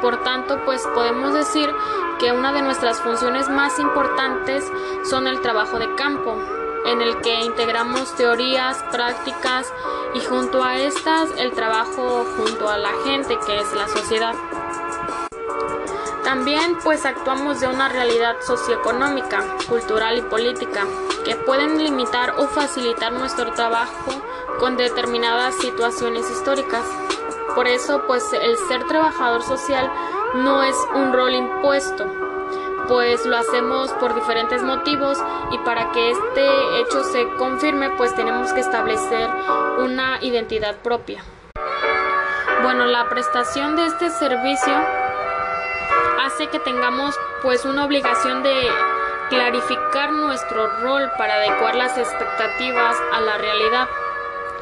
Por 0.00 0.22
tanto, 0.22 0.60
pues 0.64 0.82
podemos 0.94 1.34
decir 1.34 1.70
que 2.18 2.32
una 2.32 2.52
de 2.52 2.62
nuestras 2.62 3.00
funciones 3.00 3.48
más 3.48 3.78
importantes 3.78 4.64
son 5.08 5.26
el 5.26 5.40
trabajo 5.40 5.78
de 5.78 5.94
campo, 5.94 6.36
en 6.84 7.00
el 7.00 7.20
que 7.20 7.40
integramos 7.40 8.14
teorías, 8.16 8.82
prácticas 8.90 9.72
y 10.14 10.20
junto 10.20 10.62
a 10.62 10.78
estas 10.78 11.30
el 11.36 11.52
trabajo 11.52 12.24
junto 12.36 12.68
a 12.68 12.78
la 12.78 12.90
gente 13.04 13.38
que 13.46 13.58
es 13.58 13.72
la 13.72 13.88
sociedad. 13.88 14.34
También 16.22 16.78
pues 16.82 17.04
actuamos 17.04 17.60
de 17.60 17.68
una 17.68 17.88
realidad 17.88 18.36
socioeconómica, 18.40 19.44
cultural 19.68 20.18
y 20.18 20.22
política 20.22 20.86
que 21.24 21.36
pueden 21.36 21.82
limitar 21.82 22.34
o 22.38 22.48
facilitar 22.48 23.12
nuestro 23.12 23.52
trabajo 23.52 24.10
con 24.58 24.76
determinadas 24.76 25.54
situaciones 25.56 26.30
históricas. 26.30 26.84
Por 27.54 27.66
eso 27.66 28.02
pues 28.06 28.24
el 28.32 28.56
ser 28.68 28.84
trabajador 28.86 29.42
social 29.42 29.90
no 30.34 30.62
es 30.62 30.76
un 30.94 31.12
rol 31.12 31.34
impuesto, 31.34 32.23
pues 32.88 33.24
lo 33.26 33.36
hacemos 33.36 33.90
por 33.92 34.14
diferentes 34.14 34.62
motivos 34.62 35.18
y 35.50 35.58
para 35.58 35.90
que 35.92 36.10
este 36.10 36.80
hecho 36.80 37.04
se 37.04 37.28
confirme 37.38 37.90
pues 37.90 38.14
tenemos 38.14 38.52
que 38.52 38.60
establecer 38.60 39.28
una 39.78 40.18
identidad 40.22 40.76
propia. 40.76 41.22
Bueno, 42.62 42.86
la 42.86 43.08
prestación 43.08 43.76
de 43.76 43.86
este 43.86 44.10
servicio 44.10 44.74
hace 46.24 46.46
que 46.48 46.58
tengamos 46.58 47.14
pues 47.42 47.64
una 47.64 47.84
obligación 47.84 48.42
de 48.42 48.54
clarificar 49.28 50.12
nuestro 50.12 50.66
rol 50.80 51.10
para 51.18 51.34
adecuar 51.34 51.74
las 51.74 51.96
expectativas 51.98 52.96
a 53.12 53.20
la 53.20 53.38
realidad, 53.38 53.88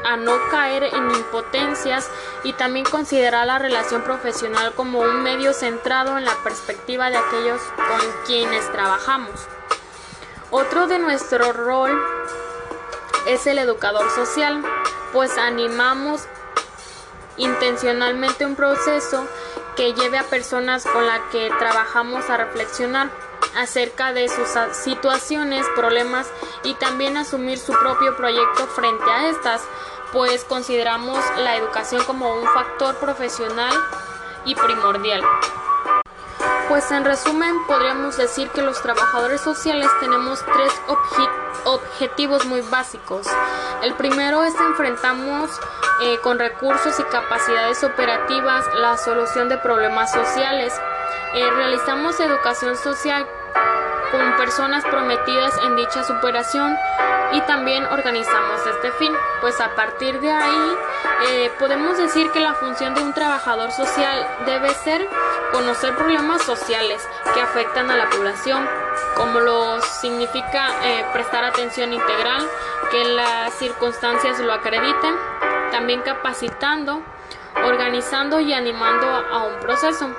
a 0.05 0.17
no 0.17 0.33
caer 0.49 0.83
en 0.83 1.11
impotencias 1.11 2.09
y 2.43 2.53
también 2.53 2.85
considerar 2.85 3.47
la 3.47 3.59
relación 3.59 4.03
profesional 4.03 4.73
como 4.73 4.99
un 4.99 5.23
medio 5.23 5.53
centrado 5.53 6.17
en 6.17 6.25
la 6.25 6.35
perspectiva 6.43 7.09
de 7.09 7.17
aquellos 7.17 7.61
con 7.75 8.01
quienes 8.25 8.71
trabajamos. 8.71 9.47
Otro 10.51 10.87
de 10.87 10.99
nuestro 10.99 11.51
rol 11.51 11.99
es 13.27 13.47
el 13.47 13.57
educador 13.57 14.09
social, 14.11 14.63
pues 15.11 15.37
animamos 15.37 16.27
intencionalmente 17.37 18.45
un 18.45 18.55
proceso 18.55 19.27
que 19.75 19.93
lleve 19.93 20.17
a 20.19 20.23
personas 20.23 20.85
con 20.85 21.05
las 21.07 21.21
que 21.31 21.49
trabajamos 21.57 22.29
a 22.29 22.37
reflexionar 22.37 23.09
acerca 23.55 24.13
de 24.13 24.29
sus 24.29 24.47
situaciones, 24.73 25.65
problemas 25.75 26.27
y 26.63 26.73
también 26.75 27.17
asumir 27.17 27.57
su 27.57 27.73
propio 27.73 28.15
proyecto 28.15 28.67
frente 28.67 29.09
a 29.09 29.29
estas, 29.29 29.61
pues 30.11 30.43
consideramos 30.45 31.19
la 31.37 31.57
educación 31.57 32.03
como 32.05 32.33
un 32.33 32.47
factor 32.47 32.95
profesional 32.97 33.73
y 34.45 34.55
primordial. 34.55 35.21
Pues 36.69 36.89
en 36.91 37.03
resumen 37.03 37.55
podríamos 37.67 38.17
decir 38.17 38.49
que 38.49 38.61
los 38.61 38.81
trabajadores 38.81 39.41
sociales 39.41 39.87
tenemos 39.99 40.43
tres 40.45 40.71
objetivos 41.65 42.45
muy 42.45 42.61
básicos. 42.61 43.27
El 43.81 43.93
primero 43.95 44.43
es 44.43 44.55
enfrentamos 44.55 45.49
eh, 46.01 46.17
con 46.23 46.39
recursos 46.39 46.99
y 46.99 47.03
capacidades 47.03 47.83
operativas 47.83 48.65
la 48.75 48.97
solución 48.97 49.49
de 49.49 49.57
problemas 49.57 50.11
sociales. 50.11 50.73
Eh, 51.35 51.49
realizamos 51.51 52.19
educación 52.19 52.77
social 52.77 53.27
con 54.13 54.37
personas 54.37 54.85
prometidas 54.85 55.57
en 55.65 55.75
dicha 55.75 56.03
superación 56.03 56.77
y 57.31 57.41
también 57.41 57.83
organizamos 57.85 58.61
este 58.67 58.91
fin. 58.91 59.11
Pues 59.41 59.59
a 59.59 59.73
partir 59.75 60.19
de 60.19 60.31
ahí 60.31 60.77
eh, 61.29 61.51
podemos 61.57 61.97
decir 61.97 62.29
que 62.29 62.39
la 62.39 62.53
función 62.53 62.93
de 62.93 63.01
un 63.01 63.13
trabajador 63.13 63.71
social 63.71 64.27
debe 64.45 64.69
ser 64.69 65.09
conocer 65.51 65.95
problemas 65.95 66.43
sociales 66.43 67.01
que 67.33 67.41
afectan 67.41 67.89
a 67.89 67.97
la 67.97 68.07
población, 68.11 68.63
como 69.15 69.39
lo 69.39 69.81
significa 69.81 70.69
eh, 70.83 71.05
prestar 71.11 71.43
atención 71.43 71.91
integral, 71.91 72.47
que 72.91 73.03
las 73.05 73.51
circunstancias 73.55 74.39
lo 74.39 74.53
acrediten, 74.53 75.15
también 75.71 76.01
capacitando, 76.01 77.01
organizando 77.65 78.39
y 78.39 78.53
animando 78.53 79.07
a 79.07 79.43
un 79.45 79.59
proceso 79.59 80.15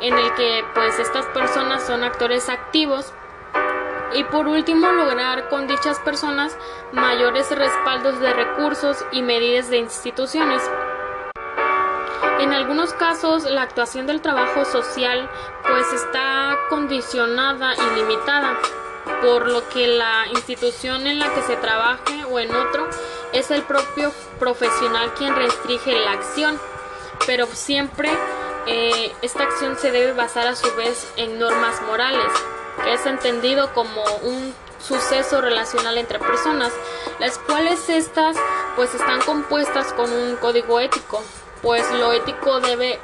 en 0.00 0.16
el 0.16 0.34
que 0.34 0.64
pues 0.74 0.98
estas 0.98 1.26
personas 1.26 1.86
son 1.86 2.04
actores 2.04 2.48
activos 2.48 3.12
y 4.14 4.24
por 4.24 4.46
último 4.46 4.90
lograr 4.92 5.48
con 5.48 5.66
dichas 5.66 5.98
personas 6.00 6.56
mayores 6.92 7.50
respaldos 7.50 8.20
de 8.20 8.32
recursos 8.32 9.04
y 9.12 9.22
medidas 9.22 9.68
de 9.68 9.78
instituciones. 9.78 10.62
En 12.38 12.52
algunos 12.52 12.92
casos 12.92 13.44
la 13.44 13.62
actuación 13.62 14.06
del 14.06 14.20
trabajo 14.20 14.64
social 14.64 15.30
pues 15.66 15.92
está 15.92 16.56
condicionada 16.68 17.74
y 17.74 17.96
limitada, 17.96 18.56
por 19.22 19.48
lo 19.48 19.68
que 19.68 19.86
la 19.86 20.26
institución 20.30 21.06
en 21.06 21.18
la 21.18 21.32
que 21.34 21.42
se 21.42 21.56
trabaje 21.56 22.24
o 22.30 22.38
en 22.38 22.54
otro 22.54 22.88
es 23.32 23.50
el 23.50 23.62
propio 23.62 24.12
profesional 24.38 25.12
quien 25.14 25.34
restringe 25.34 25.92
la 26.04 26.12
acción, 26.12 26.58
pero 27.26 27.46
siempre 27.46 28.10
eh, 28.66 29.12
esta 29.22 29.44
acción 29.44 29.78
se 29.78 29.92
debe 29.92 30.12
basar 30.12 30.46
a 30.46 30.56
su 30.56 30.74
vez 30.74 31.06
en 31.16 31.38
normas 31.38 31.80
morales, 31.82 32.32
que 32.82 32.94
es 32.94 33.06
entendido 33.06 33.72
como 33.74 34.02
un 34.22 34.54
suceso 34.78 35.40
relacional 35.40 35.98
entre 35.98 36.18
personas, 36.18 36.72
las 37.18 37.38
cuales 37.38 37.88
estas 37.88 38.36
pues 38.74 38.94
están 38.94 39.20
compuestas 39.22 39.92
con 39.92 40.12
un 40.12 40.36
código 40.36 40.80
ético, 40.80 41.22
pues 41.62 41.88
lo 41.92 42.12
ético 42.12 42.60
debe 42.60 43.00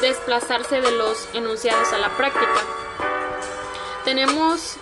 desplazarse 0.00 0.80
de 0.80 0.90
los 0.92 1.28
enunciados 1.34 1.92
a 1.92 1.98
la 1.98 2.10
práctica. 2.10 2.60
Tenemos 4.04 4.76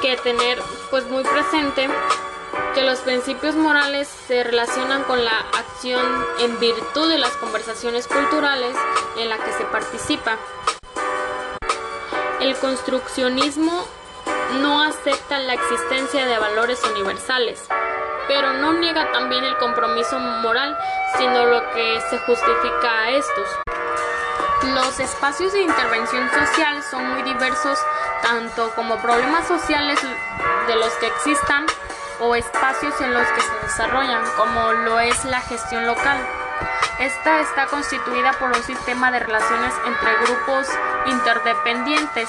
que 0.00 0.16
tener 0.16 0.60
pues 0.90 1.04
muy 1.06 1.22
presente 1.22 1.88
que 2.74 2.82
los 2.82 2.98
principios 3.00 3.54
morales 3.54 4.08
se 4.08 4.42
relacionan 4.42 5.04
con 5.04 5.24
la 5.24 5.38
acción 5.56 6.04
en 6.40 6.58
virtud 6.58 7.08
de 7.08 7.18
las 7.18 7.30
conversaciones 7.34 8.08
culturales 8.08 8.74
en 9.16 9.28
la 9.28 9.38
que 9.38 9.52
se 9.52 9.64
participa. 9.66 10.36
El 12.40 12.56
construccionismo 12.56 13.86
no 14.60 14.82
acepta 14.82 15.38
la 15.38 15.54
existencia 15.54 16.26
de 16.26 16.36
valores 16.38 16.82
universales, 16.92 17.62
pero 18.26 18.54
no 18.54 18.72
niega 18.72 19.12
también 19.12 19.44
el 19.44 19.56
compromiso 19.58 20.18
moral, 20.18 20.76
sino 21.16 21.46
lo 21.46 21.70
que 21.70 22.00
se 22.10 22.18
justifica 22.18 23.02
a 23.02 23.10
estos. 23.10 23.48
Los 24.74 24.98
espacios 24.98 25.52
de 25.52 25.62
intervención 25.62 26.28
social 26.30 26.82
son 26.90 27.08
muy 27.10 27.22
diversos, 27.22 27.78
tanto 28.22 28.70
como 28.74 28.96
problemas 28.96 29.46
sociales 29.46 30.00
de 30.66 30.74
los 30.74 30.92
que 30.94 31.06
existan 31.06 31.66
o 32.20 32.34
espacios 32.34 33.00
en 33.00 33.12
los 33.12 33.26
que 33.28 33.40
se 33.40 33.66
desarrollan, 33.66 34.22
como 34.36 34.72
lo 34.72 35.00
es 35.00 35.24
la 35.24 35.40
gestión 35.40 35.86
local. 35.86 36.18
Esta 36.98 37.40
está 37.40 37.66
constituida 37.66 38.32
por 38.34 38.50
un 38.50 38.62
sistema 38.62 39.10
de 39.10 39.18
relaciones 39.18 39.74
entre 39.86 40.14
grupos 40.24 40.68
interdependientes, 41.06 42.28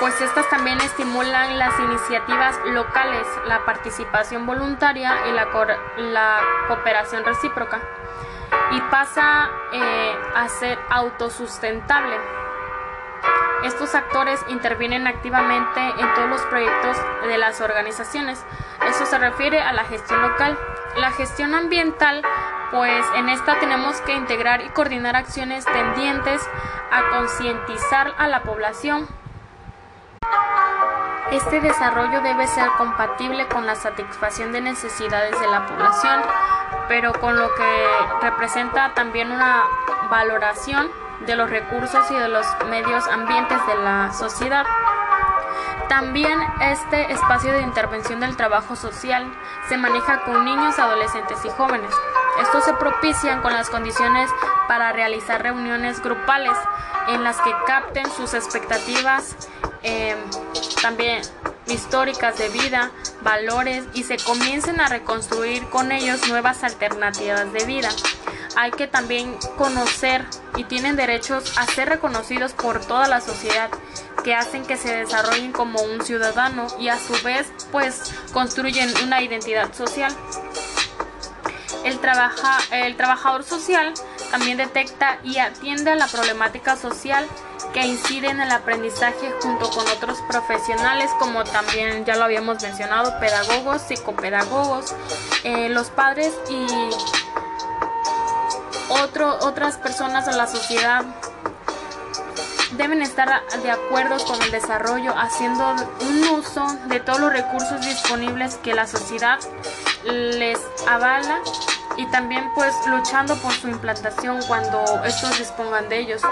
pues 0.00 0.20
estas 0.20 0.48
también 0.50 0.78
estimulan 0.80 1.58
las 1.58 1.78
iniciativas 1.80 2.58
locales, 2.66 3.26
la 3.46 3.64
participación 3.64 4.44
voluntaria 4.44 5.16
y 5.28 5.32
la, 5.32 6.40
cooperación 6.66 7.24
recíproca, 7.24 7.80
y 8.72 8.80
pasa 8.90 9.48
eh, 9.72 10.14
a 10.34 10.48
ser 10.48 10.78
autosustentable. 10.90 12.43
Estos 13.64 13.94
actores 13.94 14.44
intervienen 14.48 15.06
activamente 15.06 15.80
en 15.80 16.14
todos 16.14 16.28
los 16.28 16.42
proyectos 16.42 16.98
de 17.26 17.38
las 17.38 17.62
organizaciones. 17.62 18.44
Eso 18.86 19.06
se 19.06 19.16
refiere 19.16 19.58
a 19.62 19.72
la 19.72 19.84
gestión 19.84 20.20
local. 20.20 20.58
La 20.96 21.10
gestión 21.12 21.54
ambiental, 21.54 22.22
pues 22.70 23.06
en 23.16 23.30
esta 23.30 23.58
tenemos 23.60 24.00
que 24.02 24.12
integrar 24.12 24.60
y 24.60 24.68
coordinar 24.68 25.16
acciones 25.16 25.64
tendientes 25.64 26.42
a 26.90 27.08
concientizar 27.16 28.12
a 28.18 28.28
la 28.28 28.42
población. 28.42 29.08
Este 31.32 31.60
desarrollo 31.60 32.20
debe 32.20 32.46
ser 32.46 32.68
compatible 32.76 33.46
con 33.48 33.66
la 33.66 33.76
satisfacción 33.76 34.52
de 34.52 34.60
necesidades 34.60 35.40
de 35.40 35.46
la 35.48 35.64
población, 35.66 36.20
pero 36.86 37.14
con 37.14 37.38
lo 37.38 37.54
que 37.54 37.86
representa 38.20 38.92
también 38.92 39.32
una 39.32 39.62
valoración 40.10 41.03
de 41.26 41.36
los 41.36 41.50
recursos 41.50 42.10
y 42.10 42.14
de 42.14 42.28
los 42.28 42.46
medios 42.68 43.06
ambientes 43.08 43.58
de 43.66 43.76
la 43.76 44.12
sociedad. 44.12 44.66
También 45.88 46.38
este 46.60 47.12
espacio 47.12 47.52
de 47.52 47.62
intervención 47.62 48.20
del 48.20 48.36
trabajo 48.36 48.74
social 48.74 49.32
se 49.68 49.76
maneja 49.76 50.22
con 50.24 50.44
niños, 50.44 50.78
adolescentes 50.78 51.38
y 51.44 51.50
jóvenes. 51.50 51.94
Estos 52.40 52.64
se 52.64 52.72
propician 52.74 53.42
con 53.42 53.52
las 53.52 53.70
condiciones 53.70 54.30
para 54.66 54.92
realizar 54.92 55.42
reuniones 55.42 56.02
grupales 56.02 56.56
en 57.08 57.22
las 57.22 57.40
que 57.42 57.52
capten 57.66 58.10
sus 58.10 58.34
expectativas 58.34 59.36
eh, 59.82 60.16
también 60.80 61.22
históricas 61.66 62.38
de 62.38 62.48
vida, 62.48 62.90
valores 63.22 63.84
y 63.94 64.04
se 64.04 64.16
comiencen 64.16 64.80
a 64.80 64.88
reconstruir 64.88 65.64
con 65.68 65.92
ellos 65.92 66.26
nuevas 66.28 66.64
alternativas 66.64 67.52
de 67.52 67.64
vida 67.66 67.88
hay 68.56 68.70
que 68.70 68.86
también 68.86 69.36
conocer 69.56 70.24
y 70.56 70.64
tienen 70.64 70.96
derechos 70.96 71.56
a 71.58 71.66
ser 71.66 71.88
reconocidos 71.88 72.52
por 72.52 72.84
toda 72.84 73.08
la 73.08 73.20
sociedad 73.20 73.70
que 74.22 74.34
hacen 74.34 74.64
que 74.64 74.76
se 74.76 74.94
desarrollen 74.94 75.52
como 75.52 75.80
un 75.82 76.02
ciudadano 76.02 76.66
y 76.78 76.88
a 76.88 76.98
su 76.98 77.12
vez 77.22 77.52
pues 77.70 78.12
construyen 78.32 78.90
una 79.04 79.22
identidad 79.22 79.72
social. 79.74 80.14
El, 81.84 81.98
trabaja, 81.98 82.58
el 82.70 82.96
trabajador 82.96 83.44
social 83.44 83.92
también 84.30 84.56
detecta 84.56 85.18
y 85.22 85.36
atiende 85.38 85.90
a 85.90 85.96
la 85.96 86.06
problemática 86.06 86.76
social 86.76 87.26
que 87.74 87.86
incide 87.86 88.28
en 88.28 88.40
el 88.40 88.50
aprendizaje 88.50 89.32
junto 89.42 89.68
con 89.68 89.86
otros 89.88 90.18
profesionales 90.28 91.10
como 91.18 91.44
también 91.44 92.04
ya 92.06 92.16
lo 92.16 92.24
habíamos 92.24 92.62
mencionado, 92.62 93.18
pedagogos, 93.20 93.82
psicopedagogos, 93.82 94.94
eh, 95.42 95.68
los 95.68 95.90
padres 95.90 96.32
y 96.48 96.66
otro, 98.88 99.38
otras 99.42 99.76
personas 99.76 100.26
de 100.26 100.32
la 100.32 100.46
sociedad 100.46 101.04
deben 102.76 103.02
estar 103.02 103.42
de 103.62 103.70
acuerdo 103.70 104.16
con 104.24 104.40
el 104.42 104.50
desarrollo, 104.50 105.14
haciendo 105.16 105.74
un 106.00 106.38
uso 106.38 106.66
de 106.86 107.00
todos 107.00 107.20
los 107.20 107.32
recursos 107.32 107.80
disponibles 107.84 108.56
que 108.56 108.74
la 108.74 108.86
sociedad 108.86 109.38
les 110.04 110.58
avala 110.88 111.40
y 111.96 112.06
también 112.06 112.50
pues 112.54 112.74
luchando 112.86 113.36
por 113.36 113.52
su 113.52 113.68
implantación 113.68 114.40
cuando 114.48 114.82
estos 115.04 115.38
dispongan 115.38 115.88
de 115.88 116.00
ellos. 116.00 116.22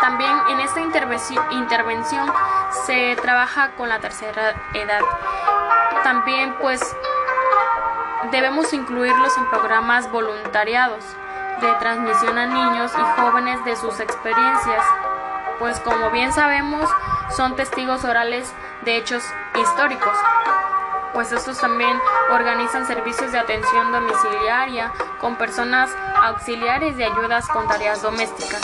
También 0.00 0.32
en 0.50 0.60
esta 0.60 0.80
intervención 0.80 2.32
se 2.86 3.16
trabaja 3.22 3.70
con 3.76 3.88
la 3.88 4.00
tercera 4.00 4.54
edad. 4.74 5.00
También 6.02 6.54
pues 6.60 6.80
debemos 8.30 8.72
incluirlos 8.72 9.36
en 9.36 9.48
programas 9.50 10.10
voluntariados 10.10 11.04
de 11.60 11.72
transmisión 11.78 12.38
a 12.38 12.46
niños 12.46 12.92
y 12.94 13.20
jóvenes 13.20 13.64
de 13.64 13.76
sus 13.76 14.00
experiencias, 14.00 14.84
pues 15.58 15.78
como 15.80 16.10
bien 16.10 16.32
sabemos 16.32 16.90
son 17.36 17.56
testigos 17.56 18.04
orales 18.04 18.52
de 18.82 18.96
hechos 18.96 19.22
históricos, 19.60 20.16
pues 21.12 21.32
estos 21.32 21.58
también 21.58 21.96
organizan 22.30 22.86
servicios 22.86 23.32
de 23.32 23.38
atención 23.38 23.92
domiciliaria 23.92 24.92
con 25.20 25.36
personas 25.36 25.90
auxiliares 26.16 26.96
de 26.96 27.04
ayudas 27.04 27.46
con 27.48 27.68
tareas 27.68 28.02
domésticas. 28.02 28.60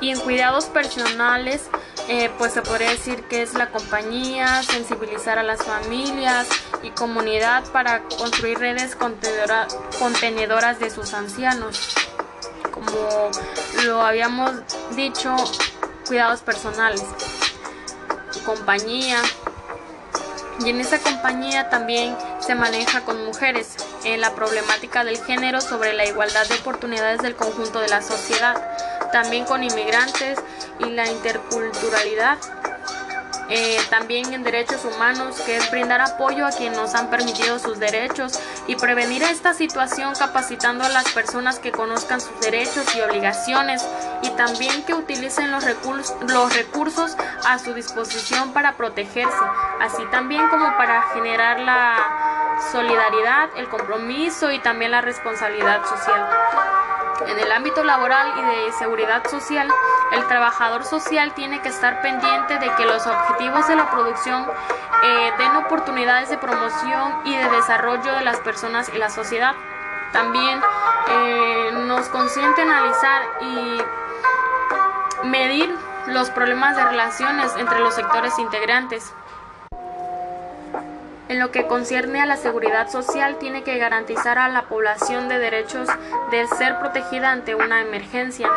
Y 0.00 0.10
en 0.10 0.20
cuidados 0.20 0.66
personales, 0.66 1.70
eh, 2.08 2.30
pues 2.38 2.52
se 2.52 2.62
podría 2.62 2.90
decir 2.90 3.22
que 3.24 3.42
es 3.42 3.54
la 3.54 3.70
compañía, 3.70 4.62
sensibilizar 4.62 5.38
a 5.38 5.42
las 5.42 5.62
familias 5.62 6.48
y 6.82 6.90
comunidad 6.90 7.64
para 7.72 8.02
construir 8.04 8.58
redes 8.58 8.96
contenedoras 8.96 10.78
de 10.80 10.90
sus 10.90 11.14
ancianos. 11.14 11.94
Como 12.72 13.30
lo 13.84 14.02
habíamos 14.02 14.52
dicho, 14.96 15.34
cuidados 16.06 16.40
personales, 16.40 17.04
compañía. 18.44 19.22
Y 20.64 20.70
en 20.70 20.80
esa 20.80 20.98
compañía 20.98 21.70
también 21.70 22.16
se 22.40 22.54
maneja 22.54 23.04
con 23.04 23.24
mujeres 23.24 23.76
en 24.04 24.20
la 24.20 24.34
problemática 24.34 25.04
del 25.04 25.22
género 25.24 25.60
sobre 25.60 25.92
la 25.92 26.06
igualdad 26.06 26.46
de 26.48 26.54
oportunidades 26.56 27.20
del 27.20 27.36
conjunto 27.36 27.80
de 27.80 27.88
la 27.88 28.02
sociedad 28.02 28.60
también 29.12 29.44
con 29.44 29.62
inmigrantes 29.62 30.38
y 30.80 30.86
la 30.86 31.06
interculturalidad. 31.08 32.38
Eh, 33.54 33.78
también 33.90 34.32
en 34.32 34.42
derechos 34.42 34.82
humanos, 34.86 35.38
que 35.42 35.56
es 35.56 35.70
brindar 35.70 36.00
apoyo 36.00 36.46
a 36.46 36.52
quienes 36.52 36.78
nos 36.78 36.94
han 36.94 37.10
permitido 37.10 37.58
sus 37.58 37.78
derechos 37.78 38.40
y 38.66 38.76
prevenir 38.76 39.22
esta 39.24 39.52
situación 39.52 40.14
capacitando 40.18 40.84
a 40.84 40.88
las 40.88 41.10
personas 41.12 41.58
que 41.58 41.70
conozcan 41.70 42.22
sus 42.22 42.40
derechos 42.40 42.86
y 42.96 43.02
obligaciones 43.02 43.86
y 44.22 44.30
también 44.30 44.82
que 44.84 44.94
utilicen 44.94 45.50
los 45.50 45.64
recursos, 45.64 46.16
los 46.28 46.54
recursos 46.54 47.14
a 47.46 47.58
su 47.58 47.74
disposición 47.74 48.54
para 48.54 48.76
protegerse, 48.78 49.36
así 49.80 50.02
también 50.10 50.48
como 50.48 50.74
para 50.78 51.02
generar 51.12 51.60
la 51.60 52.31
solidaridad, 52.70 53.50
el 53.56 53.68
compromiso 53.68 54.50
y 54.50 54.58
también 54.58 54.90
la 54.90 55.00
responsabilidad 55.00 55.84
social. 55.84 56.28
En 57.26 57.38
el 57.38 57.52
ámbito 57.52 57.84
laboral 57.84 58.32
y 58.36 58.42
de 58.42 58.72
seguridad 58.72 59.26
social, 59.28 59.68
el 60.12 60.26
trabajador 60.26 60.84
social 60.84 61.32
tiene 61.34 61.60
que 61.62 61.68
estar 61.68 62.02
pendiente 62.02 62.58
de 62.58 62.70
que 62.74 62.84
los 62.84 63.06
objetivos 63.06 63.68
de 63.68 63.76
la 63.76 63.90
producción 63.90 64.46
eh, 65.04 65.32
den 65.38 65.56
oportunidades 65.56 66.30
de 66.30 66.38
promoción 66.38 67.20
y 67.24 67.36
de 67.36 67.48
desarrollo 67.50 68.14
de 68.14 68.22
las 68.22 68.38
personas 68.40 68.90
y 68.94 68.98
la 68.98 69.08
sociedad. 69.08 69.54
También 70.12 70.60
eh, 71.08 71.70
nos 71.86 72.08
consiente 72.08 72.62
analizar 72.62 73.22
y 73.40 73.82
medir 75.26 75.74
los 76.06 76.30
problemas 76.30 76.76
de 76.76 76.84
relaciones 76.84 77.54
entre 77.56 77.80
los 77.80 77.94
sectores 77.94 78.38
integrantes. 78.38 79.14
En 81.32 81.38
lo 81.38 81.50
que 81.50 81.66
concierne 81.66 82.20
a 82.20 82.26
la 82.26 82.36
seguridad 82.36 82.90
social, 82.90 83.38
tiene 83.38 83.62
que 83.62 83.78
garantizar 83.78 84.38
a 84.38 84.50
la 84.50 84.64
población 84.64 85.30
de 85.30 85.38
derechos 85.38 85.88
de 86.30 86.46
ser 86.58 86.78
protegida 86.78 87.32
ante 87.32 87.54
una 87.54 87.80
emergencia. 87.80 88.50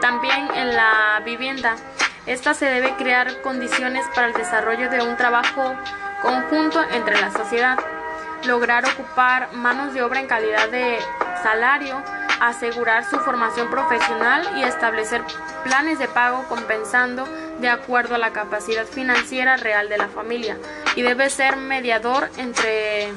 También 0.00 0.48
en 0.54 0.76
la 0.76 1.20
vivienda, 1.24 1.74
esta 2.26 2.54
se 2.54 2.66
debe 2.66 2.94
crear 2.94 3.42
condiciones 3.42 4.06
para 4.14 4.28
el 4.28 4.34
desarrollo 4.34 4.88
de 4.90 5.02
un 5.02 5.16
trabajo 5.16 5.74
conjunto 6.22 6.80
entre 6.92 7.20
la 7.20 7.32
sociedad, 7.32 7.76
lograr 8.46 8.84
ocupar 8.84 9.52
manos 9.54 9.92
de 9.92 10.02
obra 10.02 10.20
en 10.20 10.28
calidad 10.28 10.68
de 10.68 11.00
salario, 11.42 12.00
asegurar 12.40 13.04
su 13.06 13.18
formación 13.18 13.70
profesional 13.70 14.48
y 14.56 14.62
establecer 14.62 15.24
planes 15.64 15.98
de 15.98 16.06
pago 16.06 16.44
compensando 16.48 17.26
de 17.60 17.68
acuerdo 17.68 18.14
a 18.14 18.18
la 18.18 18.32
capacidad 18.32 18.86
financiera 18.86 19.56
real 19.56 19.88
de 19.88 19.98
la 19.98 20.08
familia 20.08 20.56
y 20.96 21.02
debe 21.02 21.30
ser 21.30 21.56
mediador 21.56 22.30
entre 22.38 23.08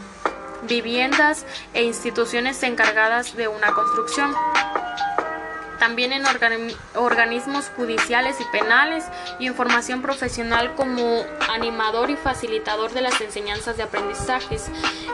viviendas 0.67 1.45
e 1.73 1.83
instituciones 1.83 2.61
encargadas 2.63 3.35
de 3.35 3.47
una 3.47 3.71
construcción 3.73 4.33
también 5.83 6.13
en 6.13 6.23
organismos 6.95 7.69
judiciales 7.75 8.37
y 8.39 8.45
penales 8.57 9.03
y 9.37 9.47
en 9.47 9.53
formación 9.53 10.01
profesional 10.01 10.75
como 10.75 11.25
animador 11.53 12.09
y 12.09 12.15
facilitador 12.15 12.93
de 12.93 13.01
las 13.01 13.19
enseñanzas 13.19 13.75
de 13.75 13.83
aprendizajes. 13.83 14.67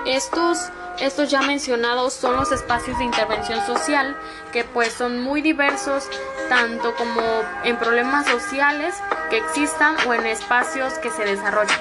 Estos, 0.06 0.70
estos 1.00 1.32
ya 1.32 1.42
mencionados 1.42 2.14
son 2.14 2.36
los 2.36 2.52
espacios 2.52 3.00
de 3.00 3.06
intervención 3.06 3.66
social 3.66 4.16
que 4.54 4.64
pues 4.64 4.94
son 4.94 5.24
muy 5.24 5.42
diversos 5.42 6.08
tanto 6.50 6.94
como 6.96 7.22
en 7.64 7.78
problemas 7.78 8.28
sociales 8.28 8.94
que 9.30 9.38
existan 9.38 9.96
o 10.08 10.14
en 10.14 10.26
espacios 10.26 10.94
que 10.96 11.12
se 11.12 11.24
desarrollan. 11.24 11.80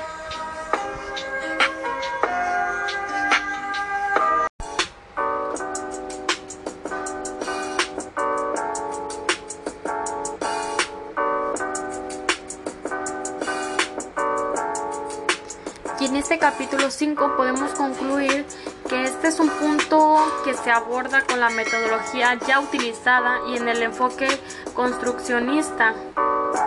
Y 16.00 16.04
en 16.04 16.16
este 16.16 16.38
capítulo 16.38 16.90
5 16.90 17.36
podemos 17.36 17.72
concluir 17.72 18.46
que 18.88 19.04
este 19.04 19.28
es 19.28 19.40
un 19.40 19.48
punto 19.48 20.16
que 20.44 20.54
se 20.54 20.70
aborda 20.70 21.22
con 21.22 21.40
la 21.40 21.50
metodología 21.50 22.38
ya 22.46 22.60
utilizada 22.60 23.40
y 23.48 23.56
en 23.56 23.68
el 23.68 23.82
enfoque 23.82 24.28
construccionista 24.74 25.94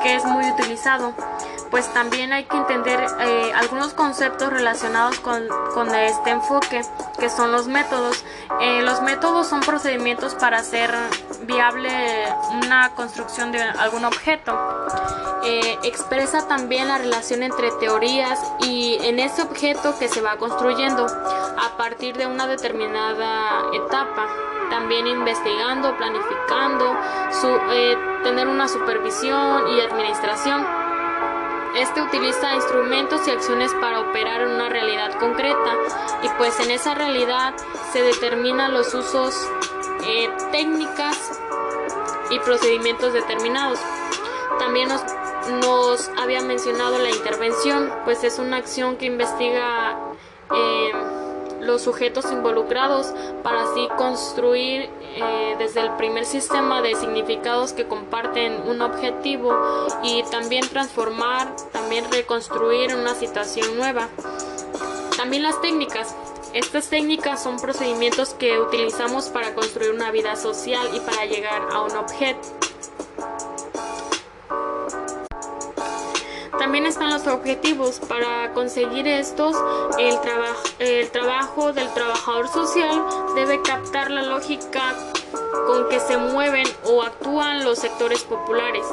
que 0.04 0.16
es 0.16 0.26
muy 0.26 0.50
utilizado 0.50 1.14
pues 1.72 1.92
también 1.94 2.34
hay 2.34 2.44
que 2.44 2.58
entender 2.58 3.00
eh, 3.22 3.52
algunos 3.56 3.94
conceptos 3.94 4.52
relacionados 4.52 5.20
con, 5.20 5.42
este 5.96 6.30
enfoque, 6.30 6.82
que 7.18 7.30
son 7.30 7.52
los 7.54 7.68
métodos. 7.68 8.24
Eh, 8.60 8.82
los 8.84 9.02
métodos 9.02 9.48
son 9.48 9.62
procedimientos 9.62 10.36
para 10.36 10.60
hacer 10.60 10.94
viable 11.44 11.90
una 12.52 12.94
construcción 12.94 13.54
de 13.54 13.62
algún 13.62 14.04
objeto. 14.04 14.54
Eh, 15.44 15.78
expresa 15.84 16.48
también 16.48 16.90
la 16.90 16.98
relación 16.98 17.42
entre 17.42 17.72
teorías 17.72 18.40
y 18.60 18.98
en 19.02 19.20
ese 19.20 19.42
objeto 19.42 19.98
que 19.98 20.08
se 20.08 20.22
va 20.22 20.36
construyendo 20.38 21.08
a 21.72 21.78
partir 21.78 22.18
de 22.18 22.26
una 22.28 22.48
determinada 22.48 23.72
etapa. 23.74 24.28
También 24.70 25.08
investigando, 25.08 25.96
planificando, 25.98 26.96
tener 28.24 28.48
una 28.48 28.68
supervisión 28.68 29.68
y 29.70 29.82
administración. 29.82 30.66
Este 31.76 32.02
utiliza 32.02 32.56
instrumentos 32.56 33.26
y 33.28 33.32
acciones 33.32 33.74
para 33.76 34.02
operar 34.02 34.42
en 34.42 34.50
una 34.50 34.70
realidad 34.70 35.18
concreta 35.20 35.74
y 36.24 36.30
pues 36.38 36.60
en 36.60 36.72
esa 36.72 36.96
realidad 36.96 37.54
se 37.94 38.02
determinan 38.02 38.74
los 38.74 38.94
usos, 38.94 39.34
eh, 40.06 40.30
técnicas 40.52 41.40
y 42.30 42.40
procedimientos 42.40 43.14
determinados. 43.14 43.80
También 44.60 44.90
nos, 44.90 45.02
nos, 45.66 46.10
había 46.22 46.42
mencionado 46.42 46.98
la 47.00 47.10
intervención, 47.10 47.92
pues 48.04 48.24
es 48.26 48.38
una 48.38 48.58
acción 48.58 48.98
que 48.98 49.06
investiga 49.06 49.98
eh, 50.54 50.92
los 51.62 51.82
sujetos 51.82 52.32
involucrados 52.32 53.14
para 53.44 53.64
así 53.64 53.88
construir 53.98 54.90
eh, 55.16 55.56
desde 55.60 55.82
el 55.82 55.92
primer 55.92 56.26
sistema 56.26 56.82
de 56.82 56.96
significados 56.96 57.74
que 57.74 57.88
comparten 57.88 58.68
un 58.68 58.82
objetivo 58.82 59.52
y 60.04 60.24
también 60.32 60.68
transformar, 60.70 61.56
también 61.72 62.06
reconstruir 62.12 62.96
una 62.96 63.16
situación 63.16 63.78
nueva. 63.78 64.10
También 65.18 65.44
las 65.44 65.62
técnicas, 65.62 66.16
Estas 66.54 66.90
técnicas 66.90 67.42
son 67.42 67.58
procedimientos 67.62 68.34
que 68.34 68.60
utilizamos 68.60 69.30
para 69.30 69.54
construir 69.56 69.92
una 69.92 70.12
vida 70.12 70.36
social 70.36 70.86
y 70.94 71.00
para 71.00 71.26
llegar 71.26 71.70
a 71.72 71.82
un 71.82 71.96
objeto. 71.96 72.42
También 76.62 76.86
están 76.86 77.10
los 77.10 77.26
objetivos. 77.26 78.00
Para 78.08 78.54
conseguir 78.54 79.08
estos, 79.08 79.56
el, 79.98 81.10
trabajo 81.10 81.74
del 81.74 81.92
trabajador 81.96 82.48
social 82.50 83.04
debe 83.34 83.64
captar 83.64 84.12
la 84.12 84.22
lógica 84.22 84.94
con 85.66 85.90
que 85.90 86.00
se 86.00 86.18
mueven 86.18 86.68
o 86.84 87.02
actúan 87.02 87.64
los 87.64 87.80
sectores 87.80 88.24
populares, 88.26 88.86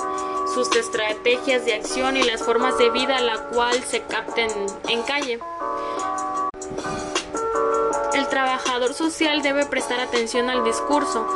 sus 0.54 0.74
estrategias 0.74 1.66
de 1.66 1.74
acción 1.74 2.16
y 2.16 2.22
las 2.22 2.42
formas 2.42 2.78
de 2.78 2.88
vida 2.88 3.18
a 3.18 3.20
la 3.20 3.36
cual 3.50 3.78
se 3.84 4.00
capten 4.00 4.48
en 4.88 5.02
calle. 5.02 5.38
El 8.14 8.28
trabajador 8.28 8.94
social 8.94 9.42
debe 9.42 9.66
prestar 9.66 10.00
atención 10.00 10.48
al 10.48 10.64
discurso, 10.64 11.26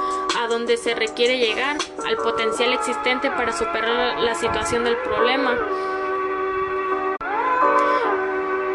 a 0.40 0.46
donde 0.46 0.78
se 0.78 0.94
requiere 0.94 1.36
llegar, 1.36 1.76
al 2.06 2.16
potencial 2.16 2.72
existente 2.72 3.30
para 3.30 3.52
superar 3.52 4.18
la 4.18 4.34
situación 4.34 4.84
del 4.84 4.96
problema, 4.96 5.58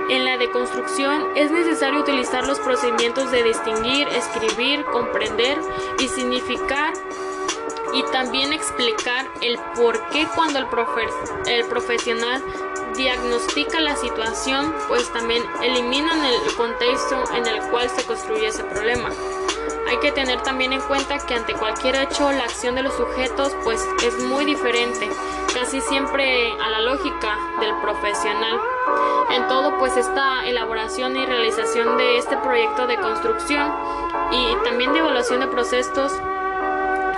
en 0.10 0.26
la 0.26 0.38
deconstrucción 0.38 1.26
es 1.36 1.52
necesario 1.52 2.00
utilizar 2.00 2.46
los 2.48 2.60
procedimientos 2.60 3.32
de 3.32 3.44
distinguir, 3.44 4.08
escribir, 4.10 4.86
comprender 4.86 5.60
y 6.00 6.08
significar 6.08 6.94
y 7.94 8.04
también 8.12 8.54
explicar 8.54 9.28
el 9.42 9.58
por 9.76 10.10
qué 10.10 10.28
cuando 10.36 10.60
el, 10.60 10.68
el 11.48 11.66
profesional 11.66 12.44
diagnostica 12.96 13.80
la 13.80 13.96
situación, 13.96 14.74
pues 14.88 15.12
también 15.14 15.44
eliminan 15.62 16.24
el 16.26 16.56
contexto 16.56 17.24
en 17.34 17.46
el 17.46 17.62
cual 17.70 17.90
se 17.90 18.04
construye 18.04 18.48
ese 18.48 18.64
problema. 18.64 19.12
Hay 19.88 20.00
que 20.00 20.12
tener 20.12 20.42
también 20.42 20.74
en 20.74 20.82
cuenta 20.82 21.18
que 21.18 21.34
ante 21.34 21.54
cualquier 21.54 21.96
hecho 21.96 22.30
la 22.32 22.44
acción 22.44 22.76
de 22.76 22.84
los 22.84 22.94
sujetos 22.94 23.56
pues 23.64 23.88
es 24.04 24.22
muy 24.26 24.44
diferente, 24.44 25.10
casi 25.54 25.80
siempre 25.80 26.52
a 26.62 26.70
la 26.70 26.82
lógica 26.82 27.38
del 27.62 27.74
profesional. 27.82 28.60
En 29.32 29.48
todo 29.48 29.78
pues 29.80 29.96
esta 29.96 30.46
elaboración 30.46 31.16
y 31.16 31.26
realización 31.26 31.98
de 31.98 32.18
este 32.18 32.36
proyecto 32.38 32.86
de 32.86 32.98
construcción 32.98 33.74
y 34.32 34.56
también 34.66 34.92
de 34.92 35.00
evaluación 35.00 35.40
de 35.40 35.48
procesos 35.48 36.12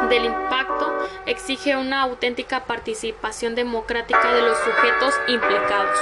del 0.10 0.26
impacto 0.26 0.94
exige 1.26 1.76
una 1.76 2.04
auténtica 2.04 2.66
participación 2.66 3.56
democrática 3.56 4.34
de 4.34 4.42
los 4.44 4.58
sujetos 4.60 5.14
implicados. 5.28 5.98